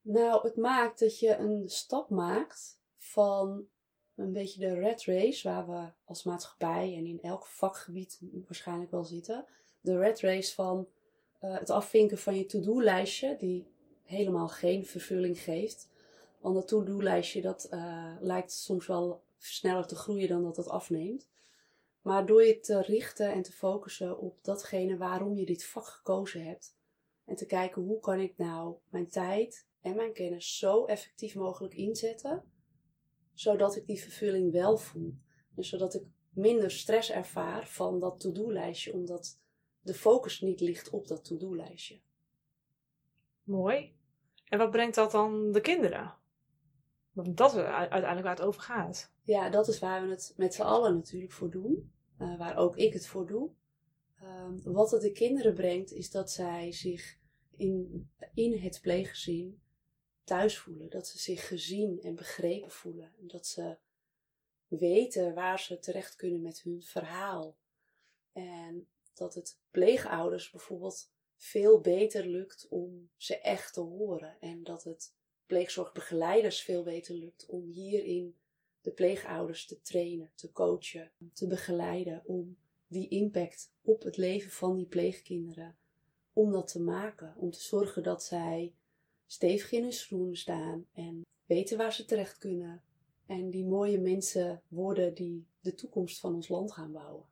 Nou, 0.00 0.42
het 0.42 0.56
maakt 0.56 0.98
dat 0.98 1.18
je 1.18 1.36
een 1.36 1.68
stap 1.68 2.10
maakt 2.10 2.80
van 2.96 3.68
een 4.14 4.32
beetje 4.32 4.60
de 4.60 4.74
red 4.74 5.04
race, 5.04 5.48
waar 5.48 5.66
we 5.66 5.90
als 6.04 6.22
maatschappij 6.22 6.94
en 6.96 7.06
in 7.06 7.22
elk 7.22 7.46
vakgebied 7.46 8.20
waarschijnlijk 8.46 8.90
wel 8.90 9.04
zitten. 9.04 9.44
De 9.80 9.98
red 9.98 10.20
race 10.20 10.54
van 10.54 10.88
uh, 11.44 11.58
het 11.58 11.70
afvinken 11.70 12.18
van 12.18 12.36
je 12.36 12.46
to-do-lijstje, 12.46 13.36
die 13.38 13.66
helemaal 14.04 14.48
geen 14.48 14.86
vervulling 14.86 15.38
geeft. 15.38 15.88
Want 16.40 16.54
dat 16.54 16.68
to-do-lijstje 16.68 17.40
dat 17.40 17.68
uh, 17.70 18.16
lijkt 18.20 18.52
soms 18.52 18.86
wel 18.86 19.22
sneller 19.38 19.86
te 19.86 19.96
groeien 19.96 20.28
dan 20.28 20.42
dat 20.42 20.56
het 20.56 20.68
afneemt. 20.68 21.28
Maar 22.02 22.26
door 22.26 22.44
je 22.44 22.60
te 22.60 22.82
richten 22.82 23.32
en 23.32 23.42
te 23.42 23.52
focussen 23.52 24.18
op 24.18 24.44
datgene 24.44 24.96
waarom 24.96 25.36
je 25.36 25.46
dit 25.46 25.66
vak 25.66 25.86
gekozen 25.86 26.44
hebt. 26.44 26.76
En 27.24 27.36
te 27.36 27.46
kijken 27.46 27.82
hoe 27.82 28.00
kan 28.00 28.20
ik 28.20 28.36
nou 28.36 28.76
mijn 28.88 29.08
tijd 29.08 29.66
en 29.80 29.96
mijn 29.96 30.12
kennis 30.12 30.58
zo 30.58 30.84
effectief 30.84 31.34
mogelijk 31.34 31.74
inzetten. 31.74 32.44
Zodat 33.34 33.76
ik 33.76 33.86
die 33.86 34.02
vervulling 34.02 34.52
wel 34.52 34.76
voel. 34.76 35.14
En 35.56 35.64
zodat 35.64 35.94
ik 35.94 36.02
minder 36.30 36.70
stress 36.70 37.10
ervaar 37.10 37.66
van 37.66 38.00
dat 38.00 38.20
to-do-lijstje. 38.20 38.92
Omdat 38.92 39.40
de 39.80 39.94
focus 39.94 40.40
niet 40.40 40.60
ligt 40.60 40.90
op 40.90 41.06
dat 41.06 41.24
to-do-lijstje. 41.24 42.00
Mooi. 43.42 43.96
En 44.44 44.58
wat 44.58 44.70
brengt 44.70 44.94
dat 44.94 45.10
dan 45.10 45.52
de 45.52 45.60
kinderen? 45.60 46.16
Want 47.24 47.36
dat 47.36 47.54
is 47.54 47.62
uiteindelijk 47.62 48.22
waar 48.22 48.36
het 48.36 48.44
over 48.44 48.60
gaat. 48.60 49.12
Ja, 49.22 49.50
dat 49.50 49.68
is 49.68 49.78
waar 49.78 50.02
we 50.02 50.10
het 50.10 50.34
met 50.36 50.54
z'n 50.54 50.62
allen 50.62 50.94
natuurlijk 50.94 51.32
voor 51.32 51.50
doen. 51.50 51.92
Uh, 52.18 52.38
waar 52.38 52.56
ook 52.56 52.76
ik 52.76 52.92
het 52.92 53.06
voor 53.06 53.26
doe. 53.26 53.50
Uh, 54.22 54.48
wat 54.64 54.90
het 54.90 55.00
de 55.00 55.12
kinderen 55.12 55.54
brengt, 55.54 55.92
is 55.92 56.10
dat 56.10 56.30
zij 56.30 56.72
zich 56.72 57.18
in, 57.56 58.10
in 58.34 58.58
het 58.58 58.78
pleeggezin 58.82 59.60
thuis 60.24 60.58
voelen. 60.58 60.90
Dat 60.90 61.06
ze 61.06 61.18
zich 61.18 61.48
gezien 61.48 62.00
en 62.02 62.14
begrepen 62.14 62.70
voelen. 62.70 63.12
En 63.20 63.26
dat 63.26 63.46
ze 63.46 63.76
weten 64.68 65.34
waar 65.34 65.60
ze 65.60 65.78
terecht 65.78 66.16
kunnen 66.16 66.42
met 66.42 66.62
hun 66.62 66.82
verhaal. 66.82 67.56
En 68.32 68.88
dat 69.14 69.34
het 69.34 69.58
pleegouders 69.70 70.50
bijvoorbeeld 70.50 71.12
veel 71.36 71.80
beter 71.80 72.26
lukt 72.26 72.66
om 72.68 73.10
ze 73.16 73.40
echt 73.40 73.72
te 73.74 73.80
horen. 73.80 74.36
En 74.40 74.62
dat 74.62 74.84
het 74.84 75.16
pleegzorgbegeleiders 75.48 76.60
veel 76.60 76.82
beter 76.82 77.14
lukt 77.14 77.46
om 77.46 77.66
hierin 77.66 78.36
de 78.80 78.90
pleegouders 78.90 79.66
te 79.66 79.80
trainen, 79.80 80.30
te 80.34 80.52
coachen, 80.52 81.10
te 81.32 81.46
begeleiden. 81.46 82.22
Om 82.24 82.56
die 82.86 83.08
impact 83.08 83.72
op 83.82 84.02
het 84.02 84.16
leven 84.16 84.50
van 84.50 84.76
die 84.76 84.86
pleegkinderen, 84.86 85.76
om 86.32 86.52
dat 86.52 86.68
te 86.68 86.80
maken. 86.80 87.34
Om 87.36 87.50
te 87.50 87.60
zorgen 87.60 88.02
dat 88.02 88.24
zij 88.24 88.74
stevig 89.26 89.72
in 89.72 89.82
hun 89.82 89.92
schoenen 89.92 90.36
staan 90.36 90.86
en 90.92 91.26
weten 91.46 91.78
waar 91.78 91.92
ze 91.92 92.04
terecht 92.04 92.38
kunnen. 92.38 92.82
En 93.26 93.50
die 93.50 93.64
mooie 93.64 94.00
mensen 94.00 94.62
worden 94.68 95.14
die 95.14 95.46
de 95.60 95.74
toekomst 95.74 96.20
van 96.20 96.34
ons 96.34 96.48
land 96.48 96.72
gaan 96.72 96.92
bouwen. 96.92 97.24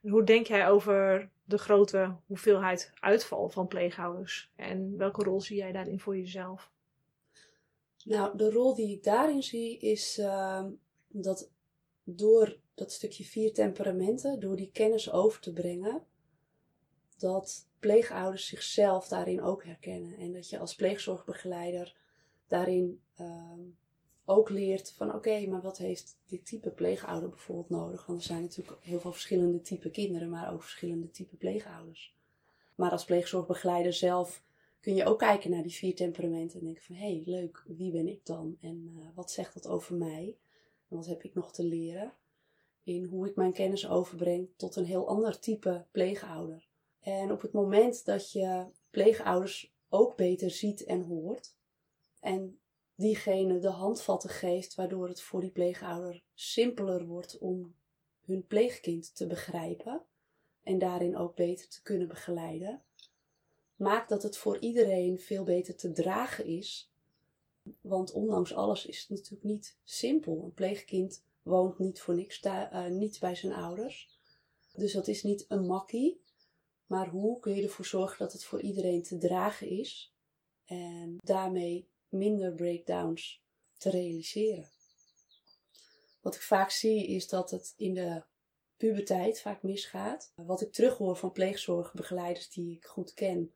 Hoe 0.00 0.24
denk 0.24 0.46
jij 0.46 0.68
over 0.68 1.30
de 1.44 1.58
grote 1.58 2.16
hoeveelheid 2.26 2.92
uitval 2.94 3.48
van 3.48 3.68
pleegouders? 3.68 4.52
En 4.56 4.96
welke 4.96 5.22
rol 5.22 5.40
zie 5.40 5.56
jij 5.56 5.72
daarin 5.72 6.00
voor 6.00 6.16
jezelf? 6.16 6.74
Nou, 8.06 8.36
de 8.36 8.50
rol 8.50 8.74
die 8.74 8.96
ik 8.96 9.04
daarin 9.04 9.42
zie 9.42 9.78
is 9.78 10.18
uh, 10.18 10.64
dat 11.08 11.50
door 12.04 12.58
dat 12.74 12.92
stukje 12.92 13.24
vier 13.24 13.52
temperamenten, 13.52 14.40
door 14.40 14.56
die 14.56 14.70
kennis 14.72 15.12
over 15.12 15.40
te 15.40 15.52
brengen, 15.52 16.02
dat 17.18 17.68
pleegouders 17.78 18.46
zichzelf 18.46 19.08
daarin 19.08 19.42
ook 19.42 19.64
herkennen. 19.64 20.16
En 20.16 20.32
dat 20.32 20.50
je 20.50 20.58
als 20.58 20.74
pleegzorgbegeleider 20.74 21.96
daarin 22.46 23.00
uh, 23.20 23.52
ook 24.24 24.50
leert 24.50 24.92
van 24.92 25.14
oké, 25.14 25.46
maar 25.46 25.62
wat 25.62 25.78
heeft 25.78 26.18
dit 26.26 26.46
type 26.46 26.70
pleegouder 26.70 27.28
bijvoorbeeld 27.28 27.70
nodig? 27.70 28.06
Want 28.06 28.18
er 28.18 28.26
zijn 28.26 28.42
natuurlijk 28.42 28.76
heel 28.80 29.00
veel 29.00 29.12
verschillende 29.12 29.60
type 29.60 29.90
kinderen, 29.90 30.30
maar 30.30 30.52
ook 30.52 30.62
verschillende 30.62 31.10
type 31.10 31.36
pleegouders. 31.36 32.14
Maar 32.74 32.90
als 32.90 33.04
pleegzorgbegeleider 33.04 33.92
zelf 33.92 34.44
kun 34.86 34.94
je 34.94 35.04
ook 35.04 35.18
kijken 35.18 35.50
naar 35.50 35.62
die 35.62 35.74
vier 35.74 35.94
temperamenten 35.94 36.58
en 36.58 36.64
denken 36.64 36.82
van 36.82 36.94
hé, 36.94 37.06
hey, 37.06 37.22
leuk, 37.24 37.64
wie 37.66 37.92
ben 37.92 38.08
ik 38.08 38.26
dan? 38.26 38.56
En 38.60 38.92
uh, 38.96 39.06
wat 39.14 39.30
zegt 39.30 39.54
dat 39.54 39.66
over 39.66 39.94
mij? 39.94 40.36
En 40.88 40.96
wat 40.96 41.06
heb 41.06 41.22
ik 41.22 41.34
nog 41.34 41.52
te 41.52 41.64
leren? 41.64 42.12
In 42.82 43.04
hoe 43.04 43.28
ik 43.28 43.36
mijn 43.36 43.52
kennis 43.52 43.88
overbreng 43.88 44.48
tot 44.56 44.76
een 44.76 44.84
heel 44.84 45.08
ander 45.08 45.38
type 45.38 45.86
pleegouder. 45.90 46.68
En 47.00 47.32
op 47.32 47.40
het 47.40 47.52
moment 47.52 48.04
dat 48.04 48.32
je 48.32 48.66
pleegouders 48.90 49.74
ook 49.88 50.16
beter 50.16 50.50
ziet 50.50 50.84
en 50.84 51.02
hoort, 51.02 51.56
en 52.20 52.58
diegene 52.94 53.58
de 53.58 53.70
handvatten 53.70 54.30
geeft, 54.30 54.74
waardoor 54.74 55.08
het 55.08 55.20
voor 55.20 55.40
die 55.40 55.50
pleegouder 55.50 56.22
simpeler 56.34 57.06
wordt 57.06 57.38
om 57.38 57.74
hun 58.20 58.46
pleegkind 58.46 59.16
te 59.16 59.26
begrijpen 59.26 60.02
en 60.62 60.78
daarin 60.78 61.16
ook 61.16 61.34
beter 61.34 61.68
te 61.68 61.82
kunnen 61.82 62.08
begeleiden, 62.08 62.82
maakt 63.76 64.08
dat 64.08 64.22
het 64.22 64.36
voor 64.36 64.58
iedereen 64.58 65.18
veel 65.18 65.44
beter 65.44 65.76
te 65.76 65.92
dragen 65.92 66.44
is. 66.44 66.92
Want 67.80 68.12
ondanks 68.12 68.54
alles 68.54 68.86
is 68.86 69.00
het 69.00 69.08
natuurlijk 69.08 69.44
niet 69.44 69.76
simpel. 69.84 70.42
Een 70.44 70.54
pleegkind 70.54 71.24
woont 71.42 71.78
niet 71.78 72.00
voor 72.00 72.14
niks 72.14 72.44
uh, 72.44 72.86
niet 72.86 73.20
bij 73.20 73.34
zijn 73.34 73.52
ouders. 73.52 74.18
Dus 74.74 74.92
dat 74.92 75.08
is 75.08 75.22
niet 75.22 75.44
een 75.48 75.66
makkie. 75.66 76.20
Maar 76.86 77.08
hoe 77.08 77.40
kun 77.40 77.54
je 77.54 77.62
ervoor 77.62 77.84
zorgen 77.84 78.18
dat 78.18 78.32
het 78.32 78.44
voor 78.44 78.60
iedereen 78.60 79.02
te 79.02 79.18
dragen 79.18 79.68
is? 79.68 80.14
En 80.64 81.16
daarmee 81.24 81.88
minder 82.08 82.52
breakdowns 82.52 83.42
te 83.78 83.90
realiseren. 83.90 84.68
Wat 86.20 86.34
ik 86.34 86.42
vaak 86.42 86.70
zie 86.70 87.06
is 87.06 87.28
dat 87.28 87.50
het 87.50 87.74
in 87.76 87.94
de 87.94 88.22
puberteit 88.76 89.40
vaak 89.40 89.62
misgaat. 89.62 90.32
Wat 90.34 90.60
ik 90.60 90.72
terughoor 90.72 91.16
van 91.16 91.32
pleegzorgbegeleiders 91.32 92.50
die 92.50 92.76
ik 92.76 92.84
goed 92.84 93.14
ken, 93.14 93.52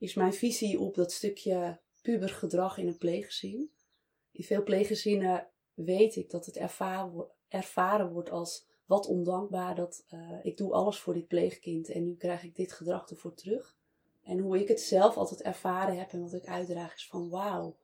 is 0.00 0.14
mijn 0.14 0.32
visie 0.32 0.80
op 0.80 0.94
dat 0.94 1.12
stukje 1.12 1.80
pubergedrag 2.02 2.78
in 2.78 2.86
een 2.86 2.98
pleeggezin. 2.98 3.70
In 4.32 4.44
veel 4.44 4.62
pleeggezinnen 4.62 5.48
weet 5.74 6.16
ik 6.16 6.30
dat 6.30 6.46
het 6.46 6.56
ervaren, 7.48 8.12
wordt 8.12 8.30
als 8.30 8.66
wat 8.86 9.06
ondankbaar 9.06 9.74
dat 9.74 10.04
uh, 10.14 10.38
ik 10.42 10.56
doe 10.56 10.72
alles 10.72 10.98
voor 10.98 11.14
dit 11.14 11.28
pleegkind 11.28 11.88
en 11.88 12.04
nu 12.04 12.16
krijg 12.16 12.44
ik 12.44 12.56
dit 12.56 12.72
gedrag 12.72 13.10
ervoor 13.10 13.34
terug. 13.34 13.76
En 14.22 14.38
hoe 14.38 14.60
ik 14.60 14.68
het 14.68 14.80
zelf 14.80 15.16
altijd 15.16 15.42
ervaren 15.42 15.98
heb 15.98 16.12
en 16.12 16.20
wat 16.20 16.32
ik 16.32 16.46
uitdraag 16.46 16.94
is 16.94 17.06
van 17.06 17.28
wauw. 17.28 17.76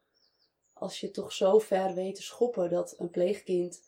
Als 0.73 1.01
je 1.01 1.11
toch 1.11 1.33
zo 1.33 1.59
ver 1.59 1.95
weet 1.95 2.15
te 2.15 2.23
schoppen 2.23 2.71
dat 2.71 2.95
een 2.99 3.11
pleegkind 3.11 3.83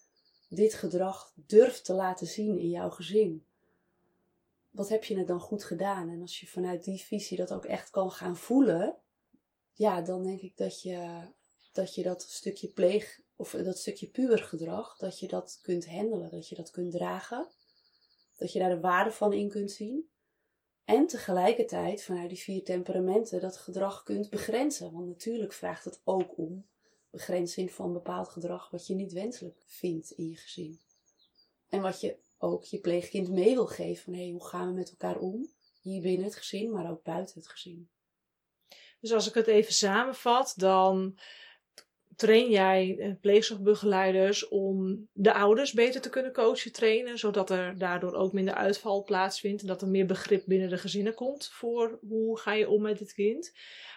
dit 0.48 0.74
gedrag 0.74 1.32
durft 1.34 1.84
te 1.84 1.92
laten 1.92 2.26
zien 2.26 2.58
in 2.58 2.68
jouw 2.68 2.90
gezin. 2.90 3.46
Wat 4.70 4.88
heb 4.88 5.04
je 5.04 5.18
het 5.18 5.26
dan 5.26 5.40
goed 5.40 5.64
gedaan? 5.64 6.08
En 6.08 6.20
als 6.20 6.40
je 6.40 6.46
vanuit 6.46 6.84
die 6.84 7.00
visie 7.00 7.36
dat 7.36 7.52
ook 7.52 7.64
echt 7.64 7.90
kan 7.90 8.10
gaan 8.10 8.36
voelen, 8.36 8.96
ja, 9.72 10.02
dan 10.02 10.22
denk 10.22 10.40
ik 10.40 10.56
dat 10.56 10.82
je 10.82 11.20
dat, 11.72 11.94
je 11.94 12.02
dat 12.02 12.22
stukje 12.22 12.68
pleeg, 12.68 13.20
of 13.36 13.50
dat 13.50 13.78
stukje 13.78 14.08
pubergedrag, 14.08 14.96
dat 14.96 15.18
je 15.18 15.28
dat 15.28 15.58
kunt 15.62 15.88
handelen, 15.88 16.30
dat 16.30 16.48
je 16.48 16.54
dat 16.54 16.70
kunt 16.70 16.92
dragen. 16.92 17.48
Dat 18.36 18.52
je 18.52 18.58
daar 18.58 18.70
de 18.70 18.80
waarde 18.80 19.10
van 19.10 19.32
in 19.32 19.48
kunt 19.48 19.70
zien. 19.70 20.10
En 20.84 21.06
tegelijkertijd 21.06 22.02
vanuit 22.02 22.28
die 22.28 22.38
vier 22.38 22.64
temperamenten 22.64 23.40
dat 23.40 23.56
gedrag 23.56 24.02
kunt 24.02 24.30
begrenzen. 24.30 24.92
Want 24.92 25.06
natuurlijk 25.06 25.52
vraagt 25.52 25.84
het 25.84 26.00
ook 26.04 26.38
om 26.38 26.66
begrenzing 27.10 27.72
van 27.72 27.92
bepaald 27.92 28.28
gedrag 28.28 28.70
wat 28.70 28.86
je 28.86 28.94
niet 28.94 29.12
wenselijk 29.12 29.62
vindt 29.66 30.10
in 30.10 30.28
je 30.28 30.36
gezin. 30.36 30.80
En 31.68 31.80
wat 31.80 32.00
je 32.00 32.16
ook 32.38 32.64
je 32.64 32.78
pleegkind 32.78 33.28
mee 33.28 33.54
wil 33.54 33.66
geven 33.66 34.04
van 34.04 34.14
hey, 34.14 34.30
hoe 34.30 34.46
gaan 34.46 34.66
we 34.66 34.72
met 34.72 34.90
elkaar 34.90 35.18
om? 35.18 35.52
Hier 35.80 36.02
binnen 36.02 36.24
het 36.24 36.36
gezin, 36.36 36.70
maar 36.70 36.90
ook 36.90 37.02
buiten 37.02 37.38
het 37.38 37.48
gezin. 37.48 37.90
Dus 39.00 39.12
als 39.12 39.28
ik 39.28 39.34
het 39.34 39.46
even 39.46 39.72
samenvat, 39.72 40.54
dan 40.56 41.18
train 42.18 42.50
jij 42.50 42.96
eh, 42.98 43.12
pleegzorgbegeleiders 43.20 44.48
om 44.48 45.08
de 45.12 45.34
ouders 45.34 45.72
beter 45.72 46.00
te 46.00 46.10
kunnen 46.10 46.32
coachen, 46.32 46.72
trainen, 46.72 47.18
zodat 47.18 47.50
er 47.50 47.78
daardoor 47.78 48.14
ook 48.14 48.32
minder 48.32 48.54
uitval 48.54 49.04
plaatsvindt 49.04 49.60
en 49.60 49.68
dat 49.68 49.82
er 49.82 49.88
meer 49.88 50.06
begrip 50.06 50.42
binnen 50.46 50.68
de 50.68 50.78
gezinnen 50.78 51.14
komt 51.14 51.48
voor 51.52 51.98
hoe 52.08 52.38
ga 52.38 52.52
je 52.52 52.68
om 52.68 52.82
met 52.82 52.98
dit 52.98 53.12
kind. 53.12 53.52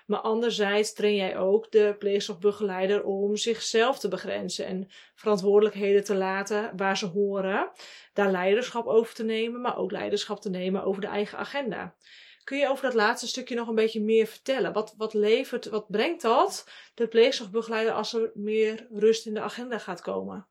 Maar 0.05 0.19
anderzijds 0.19 0.93
train 0.93 1.15
jij 1.15 1.37
ook 1.37 1.71
de 1.71 1.95
pleegzorgbegeleider 1.99 3.03
om 3.03 3.35
zichzelf 3.37 3.99
te 3.99 4.07
begrenzen 4.07 4.65
en 4.65 4.87
verantwoordelijkheden 5.15 6.03
te 6.03 6.15
laten 6.15 6.71
waar 6.75 6.97
ze 6.97 7.05
horen, 7.05 7.71
daar 8.13 8.31
leiderschap 8.31 8.85
over 8.85 9.13
te 9.13 9.23
nemen, 9.23 9.61
maar 9.61 9.77
ook 9.77 9.91
leiderschap 9.91 10.41
te 10.41 10.49
nemen 10.49 10.83
over 10.83 11.01
de 11.01 11.07
eigen 11.07 11.37
agenda. 11.37 11.95
Kun 12.43 12.57
je 12.57 12.67
over 12.67 12.83
dat 12.83 12.93
laatste 12.93 13.27
stukje 13.27 13.55
nog 13.55 13.67
een 13.67 13.75
beetje 13.75 14.01
meer 14.01 14.27
vertellen? 14.27 14.73
Wat, 14.73 14.93
wat 14.97 15.13
levert, 15.13 15.65
wat 15.65 15.87
brengt 15.87 16.21
dat 16.21 16.65
de 16.93 17.07
pleegzorgbegeleider 17.07 17.93
als 17.93 18.13
er 18.13 18.31
meer 18.33 18.87
rust 18.91 19.25
in 19.25 19.33
de 19.33 19.41
agenda 19.41 19.77
gaat 19.77 20.01
komen? 20.01 20.47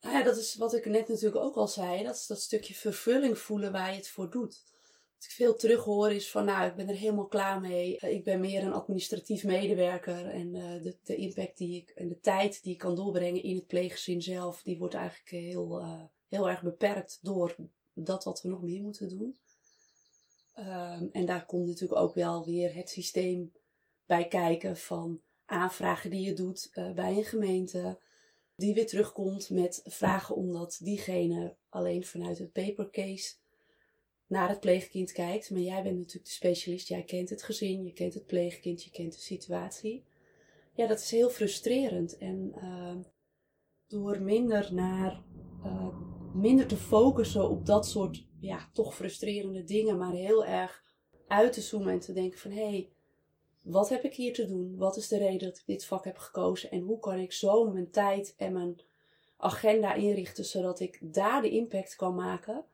Nou 0.00 0.16
ja, 0.16 0.22
dat 0.22 0.36
is 0.36 0.54
wat 0.54 0.74
ik 0.74 0.84
net 0.84 1.08
natuurlijk 1.08 1.44
ook 1.44 1.56
al 1.56 1.68
zei. 1.68 2.04
Dat 2.04 2.14
is 2.14 2.26
dat 2.26 2.40
stukje 2.40 2.74
vervulling 2.74 3.38
voelen 3.38 3.72
waar 3.72 3.90
je 3.90 3.96
het 3.96 4.08
voor 4.08 4.30
doet. 4.30 4.62
Wat 5.14 5.24
ik 5.24 5.30
veel 5.30 5.54
terug 5.54 5.84
hoor 5.84 6.12
is 6.12 6.30
van, 6.30 6.44
nou, 6.44 6.68
ik 6.68 6.76
ben 6.76 6.88
er 6.88 6.94
helemaal 6.94 7.26
klaar 7.26 7.60
mee. 7.60 7.96
Ik 7.96 8.24
ben 8.24 8.40
meer 8.40 8.62
een 8.62 8.72
administratief 8.72 9.44
medewerker. 9.44 10.26
En 10.26 10.54
uh, 10.54 10.82
de, 10.82 10.96
de 11.02 11.16
impact 11.16 11.56
die 11.56 11.76
ik, 11.76 11.90
en 11.90 12.08
de 12.08 12.20
tijd 12.20 12.62
die 12.62 12.72
ik 12.72 12.78
kan 12.78 12.94
doorbrengen 12.94 13.42
in 13.42 13.56
het 13.56 13.66
pleeggezin 13.66 14.22
zelf, 14.22 14.62
die 14.62 14.78
wordt 14.78 14.94
eigenlijk 14.94 15.30
heel, 15.30 15.80
uh, 15.80 16.02
heel 16.28 16.48
erg 16.48 16.62
beperkt 16.62 17.18
door 17.22 17.56
dat 17.94 18.24
wat 18.24 18.42
we 18.42 18.48
nog 18.48 18.62
meer 18.62 18.82
moeten 18.82 19.08
doen. 19.08 19.38
Um, 20.60 21.08
en 21.12 21.26
daar 21.26 21.46
komt 21.46 21.66
natuurlijk 21.66 22.00
ook 22.00 22.14
wel 22.14 22.44
weer 22.44 22.74
het 22.74 22.90
systeem 22.90 23.52
bij 24.06 24.28
kijken 24.28 24.76
van 24.76 25.20
aanvragen 25.44 26.10
die 26.10 26.20
je 26.20 26.32
doet 26.32 26.70
uh, 26.74 26.92
bij 26.92 27.16
een 27.16 27.24
gemeente. 27.24 27.98
Die 28.56 28.74
weer 28.74 28.86
terugkomt 28.86 29.50
met 29.50 29.80
vragen 29.84 30.36
omdat 30.36 30.80
diegene 30.82 31.56
alleen 31.68 32.04
vanuit 32.04 32.38
het 32.38 32.52
papercase 32.52 33.34
naar 34.26 34.48
het 34.48 34.60
pleegkind 34.60 35.12
kijkt. 35.12 35.50
Maar 35.50 35.60
jij 35.60 35.82
bent 35.82 35.96
natuurlijk 35.96 36.26
de 36.26 36.30
specialist. 36.30 36.88
Jij 36.88 37.02
kent 37.02 37.30
het 37.30 37.42
gezin, 37.42 37.84
je 37.84 37.92
kent 37.92 38.14
het 38.14 38.26
pleegkind, 38.26 38.82
je 38.82 38.90
kent 38.90 39.12
de 39.12 39.20
situatie. 39.20 40.04
Ja, 40.74 40.86
dat 40.86 41.00
is 41.00 41.10
heel 41.10 41.30
frustrerend. 41.30 42.18
En 42.18 42.52
uh, 42.56 42.96
door 43.86 44.22
minder 44.22 44.74
naar 44.74 45.22
uh, 45.64 45.96
minder 46.34 46.66
te 46.66 46.76
focussen 46.76 47.50
op 47.50 47.66
dat 47.66 47.86
soort 47.86 48.28
ja, 48.40 48.68
toch 48.72 48.94
frustrerende 48.94 49.64
dingen, 49.64 49.98
maar 49.98 50.12
heel 50.12 50.44
erg 50.44 50.82
uit 51.26 51.52
te 51.52 51.60
zoomen 51.60 51.92
en 51.92 52.00
te 52.00 52.12
denken 52.12 52.38
van 52.38 52.50
hé, 52.50 52.68
hey, 52.68 52.90
wat 53.62 53.88
heb 53.88 54.04
ik 54.04 54.14
hier 54.14 54.34
te 54.34 54.46
doen? 54.46 54.76
Wat 54.76 54.96
is 54.96 55.08
de 55.08 55.18
reden 55.18 55.48
dat 55.48 55.58
ik 55.58 55.66
dit 55.66 55.84
vak 55.84 56.04
heb 56.04 56.16
gekozen? 56.16 56.70
En 56.70 56.80
hoe 56.80 56.98
kan 56.98 57.18
ik 57.18 57.32
zo 57.32 57.70
mijn 57.70 57.90
tijd 57.90 58.34
en 58.36 58.52
mijn 58.52 58.80
agenda 59.36 59.94
inrichten 59.94 60.44
zodat 60.44 60.80
ik 60.80 60.98
daar 61.00 61.42
de 61.42 61.50
impact 61.50 61.96
kan 61.96 62.14
maken? 62.14 62.64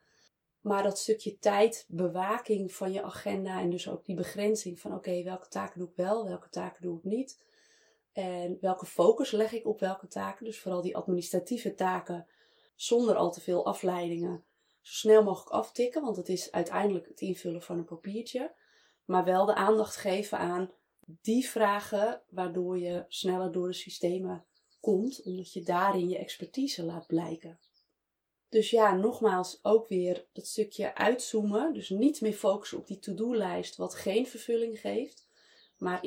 Maar 0.60 0.82
dat 0.82 0.98
stukje 0.98 1.38
tijd, 1.38 1.84
bewaking 1.88 2.72
van 2.72 2.92
je 2.92 3.02
agenda 3.02 3.60
en 3.60 3.70
dus 3.70 3.88
ook 3.88 4.04
die 4.04 4.16
begrenzing 4.16 4.80
van 4.80 4.94
oké, 4.94 5.22
welke 5.22 5.48
taken 5.48 5.78
doe 5.78 5.88
ik 5.88 5.96
wel, 5.96 6.24
welke 6.24 6.48
taken 6.48 6.82
doe 6.82 6.98
ik 6.98 7.04
niet. 7.04 7.44
En 8.12 8.58
welke 8.60 8.86
focus 8.86 9.30
leg 9.30 9.52
ik 9.52 9.66
op 9.66 9.80
welke 9.80 10.06
taken. 10.06 10.44
Dus 10.44 10.58
vooral 10.58 10.82
die 10.82 10.96
administratieve 10.96 11.74
taken 11.74 12.26
zonder 12.74 13.16
al 13.16 13.32
te 13.32 13.40
veel 13.40 13.66
afleidingen 13.66 14.44
zo 14.86 14.92
snel 14.92 15.22
mogelijk 15.22 15.50
aftikken, 15.50 16.02
want 16.02 16.16
het 16.16 16.28
is 16.28 16.52
uiteindelijk 16.52 17.08
het 17.08 17.20
invullen 17.20 17.62
van 17.62 17.78
een 17.78 17.84
papiertje. 17.84 18.54
Maar 19.04 19.24
wel 19.24 19.46
de 19.46 19.54
aandacht 19.54 19.96
geven 19.96 20.38
aan 20.38 20.70
die 21.06 21.48
vragen 21.48 22.22
waardoor 22.28 22.78
je 22.78 23.04
sneller 23.08 23.52
door 23.52 23.68
de 23.68 23.74
systemen 23.74 24.44
komt, 24.80 25.22
omdat 25.22 25.52
je 25.52 25.62
daarin 25.62 26.08
je 26.08 26.18
expertise 26.18 26.84
laat 26.84 27.06
blijken. 27.06 27.60
Dus 28.48 28.70
ja, 28.70 28.94
nogmaals 28.94 29.58
ook 29.62 29.88
weer 29.88 30.26
dat 30.32 30.46
stukje 30.46 30.94
uitzoomen. 30.94 31.72
Dus 31.72 31.88
niet 31.88 32.20
meer 32.20 32.32
focussen 32.32 32.78
op 32.78 32.86
die 32.86 32.98
to-do-lijst 32.98 33.76
wat 33.76 33.94
geen 33.94 34.26
vervulling 34.26 34.80
geeft. 34.80 35.28
Maar 35.76 36.00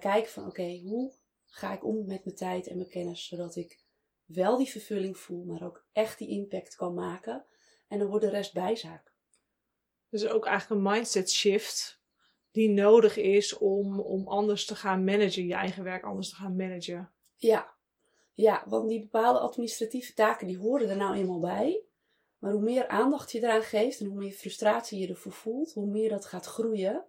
kijken 0.00 0.30
van 0.30 0.46
oké, 0.46 0.80
hoe 0.84 1.12
ga 1.44 1.72
ik 1.72 1.84
om 1.84 2.06
met 2.06 2.24
mijn 2.24 2.36
tijd 2.36 2.66
en 2.66 2.76
mijn 2.76 2.88
kennis, 2.88 3.26
zodat 3.26 3.56
ik 3.56 3.84
wel 4.24 4.56
die 4.56 4.70
vervulling 4.70 5.18
voel, 5.18 5.44
maar 5.44 5.62
ook 5.62 5.86
echt 5.92 6.18
die 6.18 6.28
impact 6.28 6.76
kan 6.76 6.94
maken. 6.94 7.46
En 7.88 7.98
dan 7.98 8.08
wordt 8.08 8.24
de 8.24 8.30
rest 8.30 8.52
bijzaak. 8.52 9.12
Dus 10.08 10.28
ook 10.28 10.46
eigenlijk 10.46 10.80
een 10.80 10.92
mindset 10.92 11.30
shift 11.30 12.00
die 12.50 12.68
nodig 12.68 13.16
is 13.16 13.58
om, 13.58 14.00
om 14.00 14.28
anders 14.28 14.64
te 14.64 14.74
gaan 14.74 15.04
managen, 15.04 15.46
je 15.46 15.54
eigen 15.54 15.84
werk 15.84 16.04
anders 16.04 16.28
te 16.28 16.34
gaan 16.34 16.56
managen. 16.56 17.12
Ja. 17.36 17.74
ja, 18.32 18.64
want 18.66 18.88
die 18.88 19.00
bepaalde 19.00 19.38
administratieve 19.38 20.14
taken 20.14 20.46
die 20.46 20.58
horen 20.58 20.88
er 20.88 20.96
nou 20.96 21.14
eenmaal 21.16 21.40
bij. 21.40 21.80
Maar 22.38 22.52
hoe 22.52 22.62
meer 22.62 22.88
aandacht 22.88 23.32
je 23.32 23.38
eraan 23.38 23.62
geeft 23.62 24.00
en 24.00 24.06
hoe 24.06 24.18
meer 24.18 24.32
frustratie 24.32 24.98
je 24.98 25.08
ervoor 25.08 25.32
voelt, 25.32 25.72
hoe 25.72 25.86
meer 25.86 26.08
dat 26.08 26.26
gaat 26.26 26.46
groeien 26.46 27.04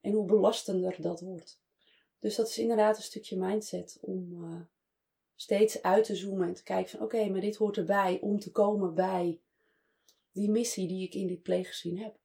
en 0.00 0.12
hoe 0.12 0.26
belastender 0.26 0.96
dat 0.98 1.20
wordt. 1.20 1.60
Dus 2.18 2.36
dat 2.36 2.48
is 2.48 2.58
inderdaad 2.58 2.96
een 2.96 3.02
stukje 3.02 3.36
mindset 3.36 3.98
om 4.00 4.44
uh, 4.44 4.60
steeds 5.34 5.82
uit 5.82 6.04
te 6.04 6.16
zoomen 6.16 6.48
en 6.48 6.54
te 6.54 6.62
kijken 6.62 6.90
van 6.90 7.02
oké, 7.02 7.28
maar 7.28 7.40
dit 7.40 7.56
hoort 7.56 7.76
erbij 7.76 8.18
om 8.20 8.38
te 8.38 8.50
komen 8.50 8.94
bij 8.94 9.40
die 10.32 10.50
missie 10.50 10.88
die 10.88 11.06
ik 11.06 11.14
in 11.14 11.26
dit 11.26 11.42
pleeggezin 11.42 11.98
heb. 11.98 12.16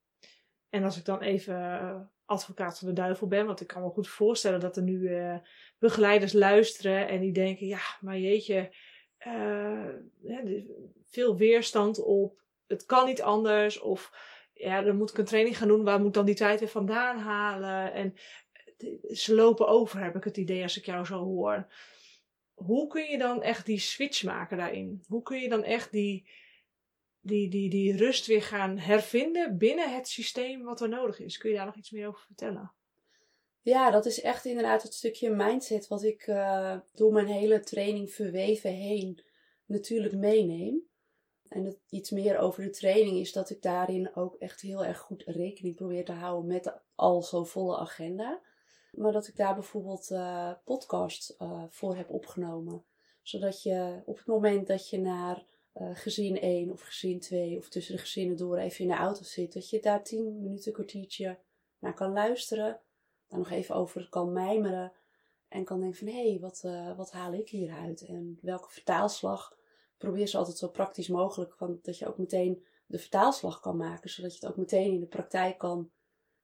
En 0.70 0.84
als 0.84 0.98
ik 0.98 1.06
dan 1.06 1.22
even 1.22 1.56
uh, 1.56 2.02
advocaat 2.26 2.80
van 2.80 2.88
de 2.88 2.94
duivel 2.94 3.28
ben, 3.28 3.46
want 3.46 3.62
ik 3.62 3.68
kan 3.68 3.82
me 3.82 3.90
goed 3.90 4.08
voorstellen 4.08 4.60
dat 4.60 4.78
er 4.78 4.84
nu 4.84 5.00
uh, 5.00 5.38
begeleiders 5.80 6.34
luisteren 6.34 7.08
en 7.08 7.20
die 7.20 7.32
denken, 7.32 7.68
ja, 7.68 7.82
maar 8.02 8.20
jeetje, 8.20 8.76
uh, 9.28 9.90
veel 11.06 11.38
weerstand 11.38 12.04
op, 12.04 12.42
het 12.68 12.86
kan 12.86 13.06
niet 13.06 13.22
anders, 13.22 13.80
of 13.80 14.12
ja, 14.54 14.82
dan 14.82 14.98
moet 14.98 15.10
ik 15.10 15.18
een 15.18 15.26
training 15.26 15.58
gaan 15.58 15.68
doen, 15.68 15.84
waar 15.84 15.98
moet 15.98 16.08
ik 16.08 16.14
dan 16.14 16.26
die 16.26 16.36
tijd 16.36 16.60
weer 16.60 16.70
vandaan 16.70 17.18
halen? 17.18 17.94
En 17.94 18.14
ze 19.14 19.36
lopen 19.36 19.68
over, 19.68 20.04
heb 20.04 20.16
ik 20.16 20.24
het 20.24 20.38
idee 20.38 20.64
als 20.64 20.78
ik 20.78 20.86
jou 20.86 21.06
zo 21.06 21.24
hoor. 21.24 21.74
Hoe 22.54 22.88
kun 22.88 23.04
je 23.04 23.18
dan 23.18 23.42
echt 23.42 23.66
die 23.66 23.80
switch 23.80 24.24
maken 24.24 24.58
daarin? 24.58 25.04
Hoe 25.08 25.22
kun 25.22 25.40
je 25.40 25.50
dan 25.50 25.64
echt 25.64 25.92
die, 25.92 26.30
die, 27.24 27.50
die, 27.50 27.70
die 27.70 27.98
rust 27.98 28.26
weer 28.26 28.42
gaan 28.42 28.78
hervinden 28.78 29.58
binnen 29.58 29.94
het 29.94 30.08
systeem 30.08 30.64
wat 30.64 30.82
er 30.82 30.90
nodig 30.90 31.20
is. 31.20 31.38
Kun 31.38 31.50
je 31.50 31.56
daar 31.56 31.66
nog 31.66 31.76
iets 31.76 31.92
meer 31.92 32.08
over 32.08 32.22
vertellen? 32.26 32.74
Ja, 33.62 33.92
dat 33.92 34.06
is 34.06 34.22
echt 34.22 34.46
inderdaad 34.46 34.84
het 34.84 34.94
stukje 34.94 35.30
mindset 35.30 35.88
wat 35.88 36.04
ik 36.04 36.28
uh, 36.28 36.80
door 36.94 37.14
mijn 37.14 37.28
hele 37.28 37.60
training 37.60 38.12
verweven 38.12 38.72
heen 38.72 39.24
natuurlijk 39.66 40.14
meeneem. 40.14 40.92
En 41.48 41.78
iets 41.90 42.12
meer 42.12 42.38
over 42.38 42.64
de 42.64 42.70
training 42.70 43.18
is 43.18 43.32
dat 43.32 43.50
ik 43.50 43.62
daarin 43.62 44.16
ook 44.16 44.36
echt 44.36 44.62
heel 44.62 44.86
erg 44.86 45.00
goed 45.00 45.24
rekening 45.26 45.76
probeer 45.76 46.06
te 46.06 46.12
houden 46.12 46.48
met 46.48 46.82
al 46.96 47.22
zo 47.22 47.44
volle 47.44 47.78
agenda. 47.78 48.42
Maar 48.92 49.12
dat 49.12 49.28
ik 49.28 49.36
daar 49.36 49.54
bijvoorbeeld 49.54 50.10
uh, 50.12 50.52
podcasts 50.64 51.36
uh, 51.40 51.64
voor 51.70 51.96
heb 51.96 52.10
opgenomen. 52.10 52.86
Zodat 53.22 53.64
je 53.64 54.02
op 54.06 54.18
het 54.18 54.26
moment 54.26 54.68
dat 54.68 54.90
je 54.90 55.00
naar 55.00 55.46
uh, 55.82 55.90
gezin 55.94 56.40
1 56.40 56.72
of 56.72 56.82
gezin 56.82 57.20
2 57.20 57.58
of 57.58 57.70
tussen 57.70 57.96
de 57.96 58.02
gezinnen 58.02 58.38
door 58.38 58.58
even 58.58 58.80
in 58.80 58.88
de 58.88 58.96
auto 58.98 59.24
zit. 59.24 59.54
Dat 59.54 59.70
je 59.70 59.80
daar 59.80 60.04
10 60.04 60.42
minuten, 60.42 60.74
kwartiertje 60.74 61.40
naar 61.80 61.94
kan 61.94 62.14
luisteren. 62.14 62.80
Daar 63.28 63.40
nog 63.40 63.50
even 63.50 63.76
over 63.76 64.10
kan 64.10 64.34
mijmeren. 64.34 64.92
En 65.48 65.64
kan 65.64 65.80
denken 65.80 65.98
van 65.98 66.08
hé, 66.08 66.30
hey, 66.30 66.40
wat, 66.40 66.62
uh, 66.66 66.98
wat 66.98 67.12
haal 67.12 67.34
ik 67.34 67.50
hieruit? 67.50 68.06
En 68.06 68.40
welke 68.42 68.72
vertaalslag? 68.72 69.58
Probeer 69.98 70.28
ze 70.28 70.38
altijd 70.38 70.58
zo 70.58 70.68
praktisch 70.68 71.08
mogelijk. 71.08 71.54
Van, 71.54 71.80
dat 71.82 71.98
je 71.98 72.08
ook 72.08 72.18
meteen 72.18 72.66
de 72.86 72.98
vertaalslag 72.98 73.60
kan 73.60 73.78
maken. 73.78 74.10
Zodat 74.10 74.32
je 74.32 74.40
het 74.40 74.50
ook 74.50 74.58
meteen 74.58 74.94
in 74.94 75.00
de 75.00 75.06
praktijk 75.06 75.58
kan 75.58 75.92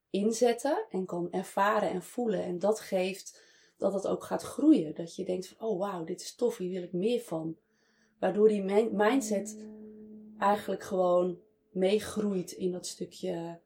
inzetten. 0.09 0.85
En 0.89 1.05
kan 1.05 1.31
ervaren 1.31 1.89
en 1.89 2.03
voelen. 2.03 2.43
En 2.43 2.59
dat 2.59 2.79
geeft 2.79 3.41
dat 3.77 3.93
het 3.93 4.07
ook 4.07 4.23
gaat 4.23 4.43
groeien. 4.43 4.95
Dat 4.95 5.15
je 5.15 5.25
denkt 5.25 5.47
van 5.47 5.67
oh 5.67 5.79
wauw, 5.79 6.03
dit 6.03 6.21
is 6.21 6.35
tof, 6.35 6.57
hier 6.57 6.71
wil 6.71 6.83
ik 6.83 6.93
meer 6.93 7.21
van. 7.21 7.57
Waardoor 8.19 8.47
die 8.47 8.63
mindset 8.91 9.67
eigenlijk 10.38 10.84
gewoon 10.84 11.39
meegroeit 11.71 12.51
in 12.51 12.71
dat 12.71 12.88
stukje 12.88 13.60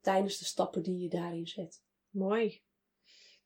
tijdens 0.00 0.38
de 0.38 0.44
stappen 0.44 0.82
die 0.82 0.98
je 0.98 1.08
daarin 1.08 1.46
zet. 1.46 1.82
Mooi. 2.10 2.62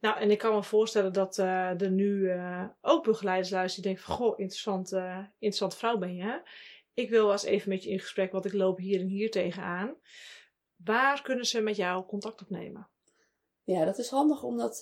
Nou, 0.00 0.18
en 0.20 0.30
ik 0.30 0.38
kan 0.38 0.54
me 0.54 0.62
voorstellen 0.62 1.12
dat 1.12 1.38
uh, 1.38 1.80
er 1.80 1.90
nu 1.90 2.06
uh, 2.06 2.64
ook 2.80 3.04
begeleiders 3.04 3.50
luisteren 3.50 3.84
die 3.84 3.94
denken 3.94 4.14
van, 4.14 4.26
goh, 4.26 4.38
interessant, 4.38 4.92
uh, 4.92 5.18
interessant 5.18 5.74
vrouw 5.74 5.98
ben 5.98 6.14
je. 6.14 6.22
Hè? 6.22 6.38
Ik 6.94 7.10
wil 7.10 7.22
wel 7.22 7.32
eens 7.32 7.44
even 7.44 7.68
met 7.68 7.82
je 7.82 7.90
in 7.90 7.98
gesprek, 7.98 8.32
want 8.32 8.44
ik 8.44 8.52
loop 8.52 8.78
hier 8.78 9.00
en 9.00 9.06
hier 9.06 9.30
tegenaan. 9.30 9.94
Waar 10.76 11.22
kunnen 11.22 11.44
ze 11.44 11.60
met 11.60 11.76
jou 11.76 12.06
contact 12.06 12.42
opnemen? 12.42 12.88
Ja, 13.62 13.84
dat 13.84 13.98
is 13.98 14.08
handig 14.08 14.42
om 14.42 14.56
dat 14.56 14.78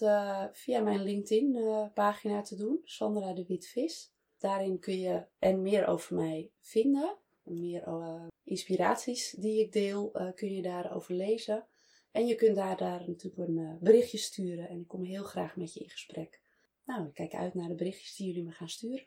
via 0.53 0.81
mijn 0.81 1.03
LinkedIn-pagina 1.03 2.43
te 2.43 2.57
doen, 2.57 2.81
Sandra 2.85 3.33
de 3.33 3.45
Witvis. 3.47 4.16
Daarin 4.39 4.79
kun 4.79 4.99
je 4.99 5.25
en 5.39 5.63
meer 5.63 5.87
over 5.87 6.15
mij 6.15 6.51
vinden. 6.61 7.17
Meer 7.43 7.89
uh, 7.89 8.27
inspiraties 8.45 9.31
die 9.31 9.61
ik 9.61 9.73
deel, 9.73 10.11
uh, 10.15 10.33
kun 10.35 10.53
je 10.53 10.63
daarover 10.63 11.15
lezen. 11.15 11.67
En 12.11 12.27
je 12.27 12.35
kunt 12.35 12.57
daar, 12.57 12.77
daar 12.77 13.05
natuurlijk 13.07 13.49
een 13.49 13.57
uh, 13.57 13.75
berichtje 13.81 14.19
sturen. 14.19 14.69
En 14.69 14.81
ik 14.81 14.89
kom 14.89 15.05
heel 15.05 15.25
graag 15.25 15.57
met 15.57 15.75
je 15.75 15.81
in 15.81 15.91
gesprek. 15.91 16.41
nou, 16.85 17.07
ik 17.07 17.15
kijk 17.15 17.35
uit 17.35 17.55
naar 17.55 17.69
de 17.69 17.75
berichtjes 17.75 18.17
die 18.17 18.27
jullie 18.27 18.45
me 18.45 18.51
gaan 18.51 18.69
sturen. 18.69 19.07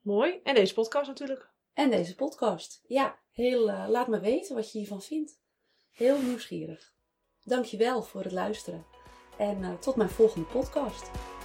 Mooi. 0.00 0.40
En 0.42 0.54
deze 0.54 0.74
podcast 0.74 1.08
natuurlijk. 1.08 1.50
En 1.72 1.90
deze 1.90 2.14
podcast. 2.14 2.84
Ja, 2.86 3.18
heel, 3.30 3.70
eh, 3.70 3.88
laat 3.88 4.08
me 4.08 4.20
weten 4.20 4.54
wat 4.54 4.72
je 4.72 4.78
hiervan 4.78 5.02
vindt. 5.02 5.40
Heel 5.90 6.22
nieuwsgierig. 6.22 6.94
Dankjewel 7.42 8.02
voor 8.02 8.22
het 8.22 8.32
luisteren. 8.32 8.86
En 9.38 9.80
tot 9.80 9.96
mijn 9.96 10.08
volgende 10.08 10.46
podcast. 10.46 11.35